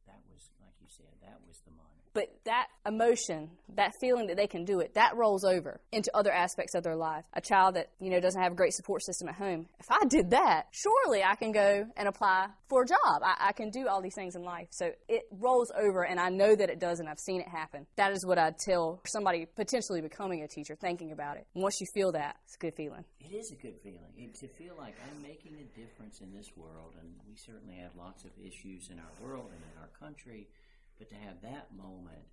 That 0.08 0.22
was, 0.34 0.50
like 0.62 0.74
you 0.82 0.88
said, 0.90 1.06
that 1.22 1.40
was 1.48 1.60
the 1.66 1.72
moment. 1.72 1.88
But 2.14 2.28
that 2.44 2.68
emotion, 2.86 3.52
that 3.76 3.94
feeling 4.02 4.28
that 4.28 4.36
they 4.36 4.48
can 4.48 4.66
do 4.66 4.80
it, 4.82 4.96
that 4.96 5.16
rolls 5.16 5.46
over 5.46 5.80
into 5.94 6.12
other 6.14 6.32
aspects 6.32 6.76
of 6.76 6.84
their 6.84 6.96
life. 6.96 7.24
A 7.34 7.42
child 7.42 7.76
that, 7.76 7.90
you 8.00 8.10
know, 8.10 8.20
doesn't 8.20 8.42
have 8.42 8.52
a 8.52 8.56
great 8.56 8.74
support 8.74 9.02
system 9.04 9.30
at 9.30 9.36
home. 9.36 9.68
If 9.80 9.90
I 9.90 10.06
did 10.06 10.32
that, 10.32 10.68
surely 10.72 11.24
I 11.24 11.36
can 11.36 11.54
go 11.54 11.86
and 11.96 12.08
apply 12.08 12.48
for 12.68 12.84
a 12.84 12.86
job. 12.86 13.22
I, 13.24 13.50
I 13.50 13.52
can 13.54 13.70
do 13.70 13.88
all 13.88 14.02
these 14.02 14.16
things 14.16 14.36
in 14.36 14.44
life. 14.44 14.68
So 14.72 14.92
it 15.08 15.24
rolls 15.32 15.72
over 15.80 16.06
and 16.06 16.20
I 16.20 16.30
know 16.30 16.54
that 16.54 16.70
it 16.70 16.80
does 16.80 17.00
and 17.00 17.08
I've 17.08 17.20
seen 17.20 17.40
it 17.40 17.48
happen. 17.48 17.88
That 17.96 18.12
is 18.12 18.26
what 18.26 18.38
I'd 18.38 18.58
tell 18.58 19.00
somebody 19.08 19.46
potentially 19.46 20.02
becoming 20.02 20.42
a 20.44 20.48
teacher, 20.48 20.76
thinking 20.76 21.14
about 21.14 21.38
it. 21.38 21.48
Once 21.54 21.80
you 21.80 21.88
feel 21.94 22.12
that, 22.12 22.36
it's 22.44 22.56
a 22.56 22.60
good 22.60 22.76
feeling. 22.76 23.06
It 23.22 23.34
is 23.34 23.52
a 23.52 23.56
good 23.56 23.80
feeling 23.82 24.12
it, 24.18 24.36
to 24.40 24.48
feel 24.48 24.76
like 24.78 24.96
I'm 25.08 25.22
making 25.22 25.56
a 25.56 25.80
difference 25.80 26.20
in 26.20 26.34
this 26.36 26.48
world, 26.56 26.96
and 27.00 27.10
we 27.28 27.36
certainly 27.36 27.76
have 27.76 27.96
lots 27.96 28.26
of 28.26 28.32
issues 28.44 28.90
in 28.90 29.00
our 29.00 29.14
world 29.24 29.50
and 29.54 29.62
in 29.64 29.76
our 29.80 29.90
country. 30.00 30.48
But 30.98 31.10
to 31.10 31.16
have 31.16 31.42
that 31.42 31.70
moment 31.76 32.26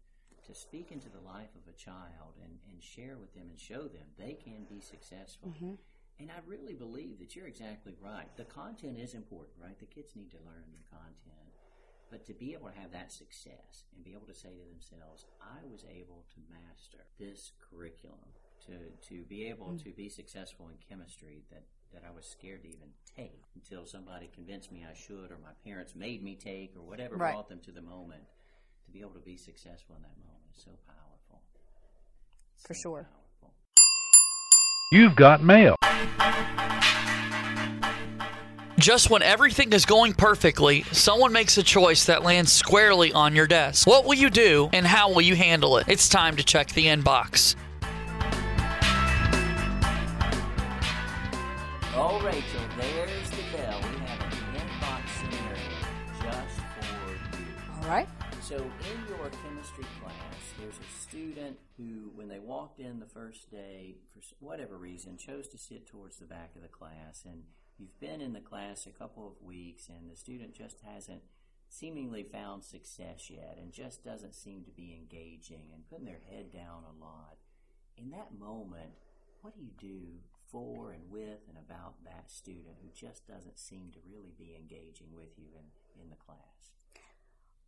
to 0.47 0.55
speak 0.55 0.93
into 0.93 1.09
the 1.09 1.21
life 1.21 1.53
of 1.57 1.73
a 1.73 1.77
child 1.77 2.37
and, 2.43 2.59
and 2.71 2.83
share 2.83 3.17
with 3.17 3.35
them 3.35 3.49
and 3.51 3.59
show 3.59 3.83
them 3.89 4.09
they 4.19 4.35
can 4.35 4.65
be 4.69 4.81
successful. 4.81 5.51
Mm-hmm. 5.51 5.75
And 6.21 6.31
I 6.31 6.41
really 6.47 6.75
believe 6.75 7.19
that 7.21 7.37
you're 7.37 7.47
exactly 7.47 7.95
right. 8.01 8.29
The 8.37 8.45
content 8.45 8.99
is 8.99 9.15
important, 9.15 9.57
right? 9.63 9.79
The 9.79 9.87
kids 9.87 10.17
need 10.17 10.31
to 10.33 10.39
learn 10.39 10.67
the 10.73 10.89
content. 10.91 11.55
But 12.11 12.27
to 12.27 12.33
be 12.33 12.55
able 12.55 12.69
to 12.69 12.79
have 12.81 12.91
that 12.93 13.13
success 13.13 13.85
and 13.95 14.03
be 14.03 14.13
able 14.13 14.27
to 14.27 14.35
say 14.35 14.49
to 14.49 14.65
themselves, 14.73 15.27
I 15.41 15.65
was 15.71 15.85
able 15.85 16.25
to 16.35 16.41
master 16.51 17.05
this 17.19 17.53
curriculum, 17.61 18.33
to, 18.67 19.09
to 19.09 19.25
be 19.25 19.47
able 19.49 19.69
mm-hmm. 19.69 19.89
to 19.89 19.95
be 19.95 20.09
successful 20.09 20.69
in 20.69 20.77
chemistry 20.89 21.45
that, 21.51 21.65
that 21.93 22.03
I 22.07 22.15
was 22.15 22.27
scared 22.27 22.63
to 22.63 22.69
even 22.69 22.89
take 23.17 23.45
until 23.55 23.87
somebody 23.87 24.29
convinced 24.35 24.71
me 24.73 24.85
I 24.89 24.95
should 24.95 25.31
or 25.31 25.39
my 25.43 25.53
parents 25.65 25.95
made 25.95 26.23
me 26.23 26.35
take 26.37 26.75
or 26.77 26.83
whatever 26.83 27.17
right. 27.17 27.33
brought 27.33 27.49
them 27.49 27.61
to 27.65 27.73
the 27.73 27.83
moment 27.83 28.23
to 28.87 28.93
be 28.93 29.01
able 29.01 29.11
to 29.11 29.21
be 29.21 29.37
successful 29.37 29.97
in 29.97 30.03
that 30.03 30.17
moment 30.19 30.45
is 30.57 30.63
so 30.63 30.71
powerful. 30.87 31.43
For 32.67 32.75
so 32.75 32.81
sure. 32.81 33.09
Powerful. 33.11 33.55
You've 34.93 35.17
got 35.17 35.43
mail. 35.43 35.77
Just 38.79 39.11
when 39.11 39.23
everything 39.23 39.73
is 39.73 39.85
going 39.85 40.13
perfectly, 40.13 40.85
someone 40.93 41.33
makes 41.33 41.59
a 41.59 41.65
choice 41.65 42.05
that 42.05 42.23
lands 42.23 42.53
squarely 42.53 43.13
on 43.13 43.35
your 43.35 43.49
desk. 43.49 43.89
What 43.89 44.05
will 44.05 44.15
you 44.15 44.31
do 44.31 44.71
and 44.73 44.87
how 44.87 45.13
will 45.13 45.21
you 45.21 45.35
handle 45.35 45.79
it? 45.79 45.89
It's 45.89 46.09
time 46.09 46.37
to 46.37 46.45
check 46.45 46.69
the 46.69 46.87
inbox. 46.87 47.57
Oh, 52.01 52.21
Rachel, 52.21 52.61
there's 52.79 53.31
the 53.31 53.43
bell. 53.57 53.81
We 53.81 53.99
have 54.07 54.21
an 54.21 54.39
inbox 54.55 55.09
scenario 55.19 55.79
just 56.23 56.61
for 56.79 57.11
you. 57.11 57.47
All 57.75 57.89
right. 57.89 58.09
So, 58.41 58.55
in 58.55 59.09
your 59.09 59.29
chemistry 59.43 59.85
class, 60.01 60.15
there's 60.61 60.79
a 60.79 61.01
student 61.03 61.59
who, 61.77 62.13
when 62.15 62.29
they 62.29 62.39
walked 62.39 62.79
in 62.79 63.01
the 63.01 63.07
first 63.07 63.51
day, 63.51 63.97
for 64.15 64.21
whatever 64.39 64.79
reason, 64.79 65.17
chose 65.17 65.49
to 65.49 65.59
sit 65.59 65.89
towards 65.89 66.19
the 66.19 66.27
back 66.27 66.53
of 66.55 66.63
the 66.63 66.69
class. 66.69 67.25
And 67.25 67.43
you've 67.79 67.99
been 67.99 68.21
in 68.21 68.33
the 68.33 68.39
class 68.39 68.87
a 68.87 68.97
couple 68.97 69.27
of 69.27 69.45
weeks, 69.45 69.89
and 69.89 70.09
the 70.09 70.17
student 70.17 70.55
just 70.55 70.77
hasn't 70.87 71.23
seemingly 71.69 72.23
found 72.23 72.63
success 72.63 73.29
yet 73.29 73.59
and 73.61 73.73
just 73.73 74.05
doesn't 74.05 74.37
seem 74.37 74.63
to 74.63 74.71
be 74.71 74.95
engaging 74.95 75.73
and 75.75 75.89
putting 75.91 76.07
their 76.07 76.21
head 76.31 76.53
down 76.53 76.85
a 76.85 77.05
lot. 77.05 77.39
In 77.97 78.11
that 78.11 78.39
moment, 78.39 78.93
what 79.43 79.53
do 79.53 79.61
you 79.61 79.73
do 79.81 80.21
for 80.51 80.93
and 80.93 81.11
with 81.11 81.41
and 81.49 81.59
about 81.59 81.95
that 82.05 82.31
student 82.31 82.77
who 82.83 82.89
just 82.95 83.27
doesn't 83.27 83.59
seem 83.59 83.91
to 83.93 83.99
really 84.11 84.33
be 84.39 84.57
engaging 84.57 85.09
with 85.13 85.31
you 85.37 85.47
in, 85.55 86.03
in 86.03 86.11
the 86.11 86.17
class? 86.17 86.39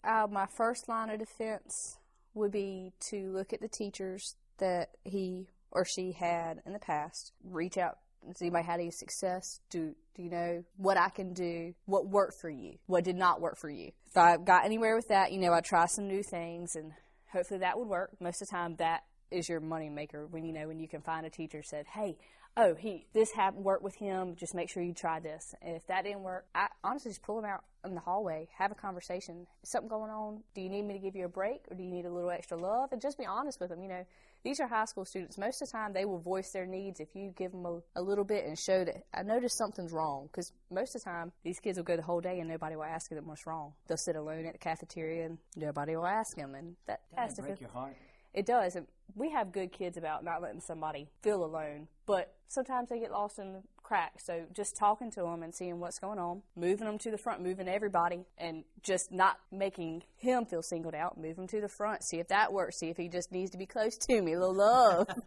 Uh, 0.02 0.26
my 0.30 0.46
first 0.46 0.88
line 0.88 1.10
of 1.10 1.18
defense 1.18 1.98
would 2.34 2.52
be 2.52 2.92
to 3.10 3.30
look 3.32 3.52
at 3.52 3.60
the 3.60 3.68
teachers 3.68 4.36
that 4.58 4.90
he 5.04 5.48
or 5.72 5.84
she 5.84 6.12
had 6.12 6.60
in 6.66 6.72
the 6.72 6.78
past, 6.78 7.32
reach 7.44 7.78
out 7.78 7.98
Does 8.26 8.40
anybody 8.42 8.64
had 8.64 8.80
any 8.80 8.90
success? 8.90 9.60
Do 9.70 9.94
do 10.14 10.22
you 10.22 10.30
know 10.30 10.64
what 10.76 10.96
I 10.96 11.08
can 11.08 11.32
do? 11.32 11.74
What 11.86 12.06
worked 12.06 12.40
for 12.40 12.50
you? 12.50 12.74
What 12.86 13.04
did 13.04 13.16
not 13.16 13.40
work 13.40 13.56
for 13.56 13.70
you? 13.70 13.92
If 14.06 14.16
I 14.16 14.36
got 14.36 14.64
anywhere 14.64 14.96
with 14.96 15.08
that, 15.08 15.32
you 15.32 15.38
know, 15.38 15.52
I 15.52 15.60
try 15.60 15.86
some 15.86 16.06
new 16.06 16.22
things 16.22 16.74
and 16.74 16.92
hopefully 17.32 17.60
that 17.60 17.78
would 17.78 17.88
work. 17.88 18.10
Most 18.20 18.42
of 18.42 18.48
the 18.48 18.52
time 18.52 18.76
that 18.76 19.04
is 19.30 19.48
your 19.48 19.60
money 19.60 19.88
maker 19.88 20.26
when 20.26 20.44
you 20.44 20.52
know 20.52 20.66
when 20.66 20.80
you 20.80 20.88
can 20.88 21.00
find 21.00 21.24
a 21.24 21.30
teacher 21.30 21.62
said, 21.62 21.86
Hey, 21.86 22.16
oh 22.56 22.74
he 22.74 23.06
this 23.12 23.32
happened 23.32 23.64
worked 23.64 23.82
with 23.82 23.96
him, 23.96 24.36
just 24.36 24.54
make 24.54 24.70
sure 24.70 24.82
you 24.82 24.94
try 24.94 25.20
this. 25.20 25.54
And 25.62 25.76
if 25.76 25.86
that 25.86 26.04
didn't 26.04 26.22
work, 26.22 26.46
I 26.54 26.68
honestly 26.82 27.10
just 27.10 27.22
pull 27.22 27.38
him 27.38 27.44
out 27.44 27.64
in 27.84 27.94
the 27.94 28.00
hallway, 28.00 28.48
have 28.58 28.70
a 28.70 28.74
conversation. 28.74 29.46
something 29.64 29.88
going 29.88 30.10
on? 30.10 30.42
Do 30.54 30.60
you 30.60 30.68
need 30.68 30.82
me 30.82 30.94
to 30.94 31.00
give 31.00 31.16
you 31.16 31.24
a 31.24 31.28
break 31.28 31.62
or 31.70 31.76
do 31.76 31.82
you 31.82 31.90
need 31.90 32.04
a 32.04 32.12
little 32.12 32.30
extra 32.30 32.56
love? 32.56 32.92
And 32.92 33.00
just 33.00 33.18
be 33.18 33.26
honest 33.26 33.60
with 33.60 33.70
them. 33.70 33.82
You 33.82 33.88
know, 33.88 34.04
these 34.42 34.60
are 34.60 34.66
high 34.66 34.84
school 34.84 35.04
students. 35.04 35.38
Most 35.38 35.62
of 35.62 35.68
the 35.68 35.72
time, 35.72 35.92
they 35.92 36.04
will 36.04 36.18
voice 36.18 36.50
their 36.52 36.66
needs 36.66 37.00
if 37.00 37.14
you 37.14 37.32
give 37.36 37.52
them 37.52 37.66
a, 37.66 37.80
a 37.96 38.02
little 38.02 38.24
bit 38.24 38.44
and 38.46 38.58
show 38.58 38.84
that 38.84 39.04
I 39.14 39.22
noticed 39.22 39.56
something's 39.56 39.92
wrong. 39.92 40.28
Because 40.30 40.52
most 40.70 40.94
of 40.94 41.02
the 41.02 41.10
time, 41.10 41.32
these 41.42 41.58
kids 41.58 41.78
will 41.78 41.84
go 41.84 41.96
the 41.96 42.02
whole 42.02 42.20
day 42.20 42.40
and 42.40 42.48
nobody 42.48 42.76
will 42.76 42.84
ask 42.84 43.10
them 43.10 43.26
what's 43.26 43.46
wrong. 43.46 43.72
They'll 43.86 43.96
sit 43.96 44.16
alone 44.16 44.46
at 44.46 44.52
the 44.52 44.58
cafeteria 44.58 45.26
and 45.26 45.38
nobody 45.56 45.96
will 45.96 46.06
ask 46.06 46.36
them. 46.36 46.54
And 46.54 46.76
that, 46.86 47.00
that 47.14 47.20
has 47.20 47.34
to 47.34 47.42
break 47.42 47.60
your 47.60 47.70
heart. 47.70 47.96
It 48.32 48.46
does. 48.46 48.76
We 49.14 49.30
have 49.30 49.52
good 49.52 49.72
kids 49.72 49.96
about 49.96 50.24
not 50.24 50.40
letting 50.40 50.60
somebody 50.60 51.08
feel 51.22 51.44
alone, 51.44 51.88
but 52.06 52.32
sometimes 52.48 52.88
they 52.88 53.00
get 53.00 53.10
lost 53.10 53.38
in 53.38 53.52
the 53.52 53.62
cracks. 53.82 54.24
So 54.24 54.44
just 54.54 54.76
talking 54.76 55.10
to 55.12 55.22
them 55.22 55.42
and 55.42 55.52
seeing 55.52 55.80
what's 55.80 55.98
going 55.98 56.20
on, 56.20 56.42
moving 56.54 56.86
them 56.86 56.96
to 56.98 57.10
the 57.10 57.18
front, 57.18 57.42
moving 57.42 57.66
everybody, 57.68 58.24
and 58.38 58.62
just 58.82 59.10
not 59.10 59.38
making 59.50 60.04
him 60.16 60.44
feel 60.44 60.62
singled 60.62 60.94
out. 60.94 61.18
Move 61.18 61.36
him 61.36 61.48
to 61.48 61.60
the 61.60 61.68
front. 61.68 62.04
See 62.04 62.18
if 62.18 62.28
that 62.28 62.52
works. 62.52 62.78
See 62.78 62.88
if 62.88 62.96
he 62.96 63.08
just 63.08 63.32
needs 63.32 63.50
to 63.50 63.58
be 63.58 63.66
close 63.66 63.96
to 63.96 64.22
me. 64.22 64.34
A 64.34 64.38
little 64.38 64.54
love. 64.54 65.08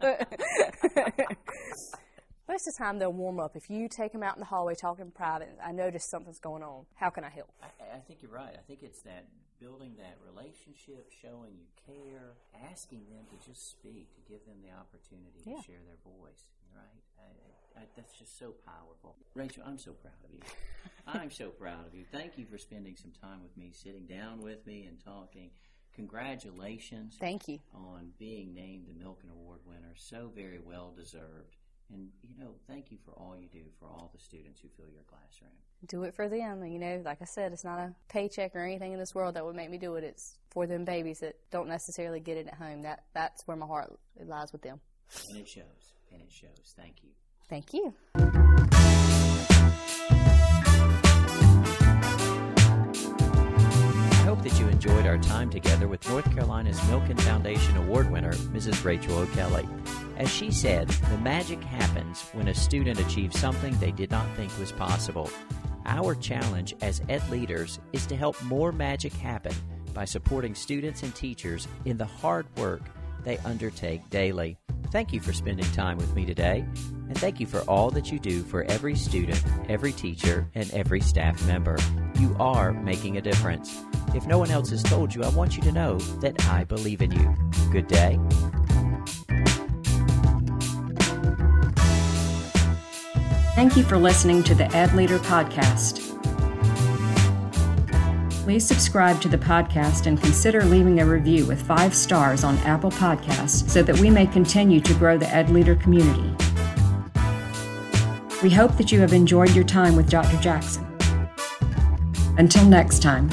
Most 2.46 2.68
of 2.68 2.74
the 2.74 2.84
time, 2.84 2.98
they'll 2.98 3.12
warm 3.12 3.40
up. 3.40 3.56
If 3.56 3.70
you 3.70 3.88
take 3.88 4.12
them 4.12 4.22
out 4.22 4.36
in 4.36 4.40
the 4.40 4.46
hallway 4.46 4.74
talking 4.74 5.10
private, 5.10 5.56
I 5.64 5.72
notice 5.72 6.08
something's 6.10 6.40
going 6.40 6.62
on. 6.62 6.84
How 6.94 7.08
can 7.10 7.24
I 7.24 7.30
help? 7.30 7.48
I, 7.62 7.96
I 7.96 8.00
think 8.00 8.20
you're 8.22 8.30
right. 8.30 8.54
I 8.54 8.62
think 8.66 8.80
it's 8.82 9.02
that 9.02 9.24
building 9.64 9.96
that 9.96 10.20
relationship, 10.28 11.08
showing 11.08 11.56
you 11.56 11.68
care, 11.88 12.36
asking 12.70 13.00
them 13.08 13.24
to 13.32 13.36
just 13.48 13.70
speak, 13.70 14.12
to 14.14 14.20
give 14.28 14.44
them 14.44 14.60
the 14.60 14.68
opportunity 14.68 15.40
yeah. 15.44 15.56
to 15.56 15.62
share 15.64 15.80
their 15.88 16.00
voice. 16.04 16.44
Right? 16.76 17.00
I, 17.18 17.80
I, 17.80 17.82
that's 17.96 18.12
just 18.18 18.38
so 18.38 18.54
powerful. 18.66 19.16
Rachel, 19.34 19.62
I'm 19.66 19.78
so 19.78 19.92
proud 19.92 20.20
of 20.24 20.32
you. 20.34 20.40
I'm 21.06 21.30
so 21.30 21.48
proud 21.48 21.86
of 21.86 21.94
you. 21.94 22.04
Thank 22.12 22.36
you 22.36 22.44
for 22.44 22.58
spending 22.58 22.96
some 22.96 23.12
time 23.12 23.42
with 23.42 23.56
me, 23.56 23.72
sitting 23.72 24.06
down 24.06 24.42
with 24.42 24.66
me, 24.66 24.84
and 24.84 25.02
talking. 25.02 25.50
Congratulations. 25.94 27.16
Thank 27.18 27.48
you. 27.48 27.60
On 27.72 28.10
being 28.18 28.52
named 28.52 28.86
the 28.86 29.04
Milken 29.04 29.30
Award 29.30 29.60
winner. 29.64 29.94
So 29.96 30.30
very 30.34 30.58
well 30.58 30.92
deserved. 30.96 31.56
And, 31.92 32.08
you 32.22 32.34
know, 32.38 32.50
thank 32.66 32.90
you 32.90 32.98
for 33.04 33.12
all 33.12 33.36
you 33.36 33.48
do 33.48 33.64
for 33.78 33.86
all 33.86 34.10
the 34.12 34.20
students 34.20 34.60
who 34.60 34.68
fill 34.76 34.90
your 34.92 35.02
classroom. 35.02 35.52
Do 35.86 36.04
it 36.04 36.14
for 36.14 36.28
them. 36.28 36.64
You 36.64 36.78
know, 36.78 37.02
like 37.04 37.18
I 37.20 37.26
said, 37.26 37.52
it's 37.52 37.64
not 37.64 37.78
a 37.78 37.94
paycheck 38.08 38.56
or 38.56 38.60
anything 38.60 38.92
in 38.92 38.98
this 38.98 39.14
world 39.14 39.34
that 39.34 39.44
would 39.44 39.54
make 39.54 39.70
me 39.70 39.78
do 39.78 39.94
it. 39.96 40.04
It's 40.04 40.38
for 40.50 40.66
them 40.66 40.84
babies 40.84 41.20
that 41.20 41.36
don't 41.50 41.68
necessarily 41.68 42.20
get 42.20 42.36
it 42.36 42.46
at 42.46 42.54
home. 42.54 42.82
That 42.82 43.04
That's 43.12 43.46
where 43.46 43.56
my 43.56 43.66
heart 43.66 43.92
lies 44.24 44.52
with 44.52 44.62
them. 44.62 44.80
And 45.28 45.38
it 45.38 45.48
shows. 45.48 45.94
And 46.10 46.22
it 46.22 46.32
shows. 46.32 46.74
Thank 46.76 47.02
you. 47.02 47.10
Thank 47.48 47.74
you. 47.74 47.94
I 54.14 54.26
hope 54.26 54.42
that 54.42 54.58
you 54.58 54.66
enjoyed 54.68 55.06
our 55.06 55.18
time 55.18 55.50
together 55.50 55.86
with 55.86 56.08
North 56.08 56.32
Carolina's 56.34 56.80
Milken 56.80 57.20
Foundation 57.20 57.76
Award 57.76 58.10
winner, 58.10 58.32
Mrs. 58.32 58.82
Rachel 58.84 59.18
O'Kelly. 59.18 59.68
As 60.16 60.30
she 60.30 60.50
said, 60.52 60.88
the 60.88 61.18
magic 61.18 61.62
happens 61.64 62.22
when 62.32 62.48
a 62.48 62.54
student 62.54 63.00
achieves 63.00 63.38
something 63.38 63.76
they 63.78 63.90
did 63.90 64.10
not 64.10 64.28
think 64.36 64.56
was 64.58 64.70
possible. 64.72 65.28
Our 65.86 66.14
challenge 66.14 66.74
as 66.82 67.02
ed 67.08 67.28
leaders 67.30 67.80
is 67.92 68.06
to 68.06 68.16
help 68.16 68.40
more 68.42 68.72
magic 68.72 69.12
happen 69.12 69.54
by 69.92 70.04
supporting 70.04 70.54
students 70.54 71.02
and 71.02 71.14
teachers 71.14 71.66
in 71.84 71.96
the 71.96 72.06
hard 72.06 72.46
work 72.56 72.82
they 73.24 73.38
undertake 73.38 74.08
daily. 74.10 74.56
Thank 74.92 75.12
you 75.12 75.20
for 75.20 75.32
spending 75.32 75.66
time 75.72 75.96
with 75.96 76.14
me 76.14 76.24
today, 76.24 76.64
and 77.08 77.18
thank 77.18 77.40
you 77.40 77.46
for 77.46 77.60
all 77.62 77.90
that 77.90 78.12
you 78.12 78.20
do 78.20 78.44
for 78.44 78.62
every 78.64 78.94
student, 78.94 79.42
every 79.68 79.92
teacher, 79.92 80.48
and 80.54 80.70
every 80.72 81.00
staff 81.00 81.44
member. 81.46 81.76
You 82.20 82.36
are 82.38 82.72
making 82.72 83.16
a 83.16 83.20
difference. 83.20 83.82
If 84.14 84.26
no 84.26 84.38
one 84.38 84.50
else 84.50 84.70
has 84.70 84.82
told 84.82 85.12
you, 85.12 85.24
I 85.24 85.28
want 85.30 85.56
you 85.56 85.62
to 85.64 85.72
know 85.72 85.98
that 86.20 86.48
I 86.48 86.62
believe 86.62 87.02
in 87.02 87.10
you. 87.10 87.34
Good 87.72 87.88
day. 87.88 88.20
Thank 93.54 93.76
you 93.76 93.84
for 93.84 93.96
listening 93.96 94.42
to 94.44 94.54
the 94.56 94.64
Ed 94.74 94.94
Leader 94.94 95.20
Podcast. 95.20 96.00
Please 98.42 98.66
subscribe 98.66 99.20
to 99.22 99.28
the 99.28 99.38
podcast 99.38 100.06
and 100.06 100.20
consider 100.20 100.64
leaving 100.64 101.00
a 101.00 101.06
review 101.06 101.46
with 101.46 101.62
five 101.62 101.94
stars 101.94 102.42
on 102.42 102.58
Apple 102.58 102.90
Podcasts 102.90 103.70
so 103.70 103.80
that 103.84 103.96
we 104.00 104.10
may 104.10 104.26
continue 104.26 104.80
to 104.80 104.92
grow 104.94 105.16
the 105.16 105.32
Ed 105.32 105.50
Leader 105.50 105.76
community. 105.76 106.34
We 108.42 108.50
hope 108.50 108.76
that 108.76 108.90
you 108.90 108.98
have 108.98 109.12
enjoyed 109.12 109.54
your 109.54 109.64
time 109.64 109.94
with 109.94 110.10
Dr. 110.10 110.36
Jackson. 110.38 110.84
Until 112.36 112.66
next 112.66 113.02
time. 113.02 113.30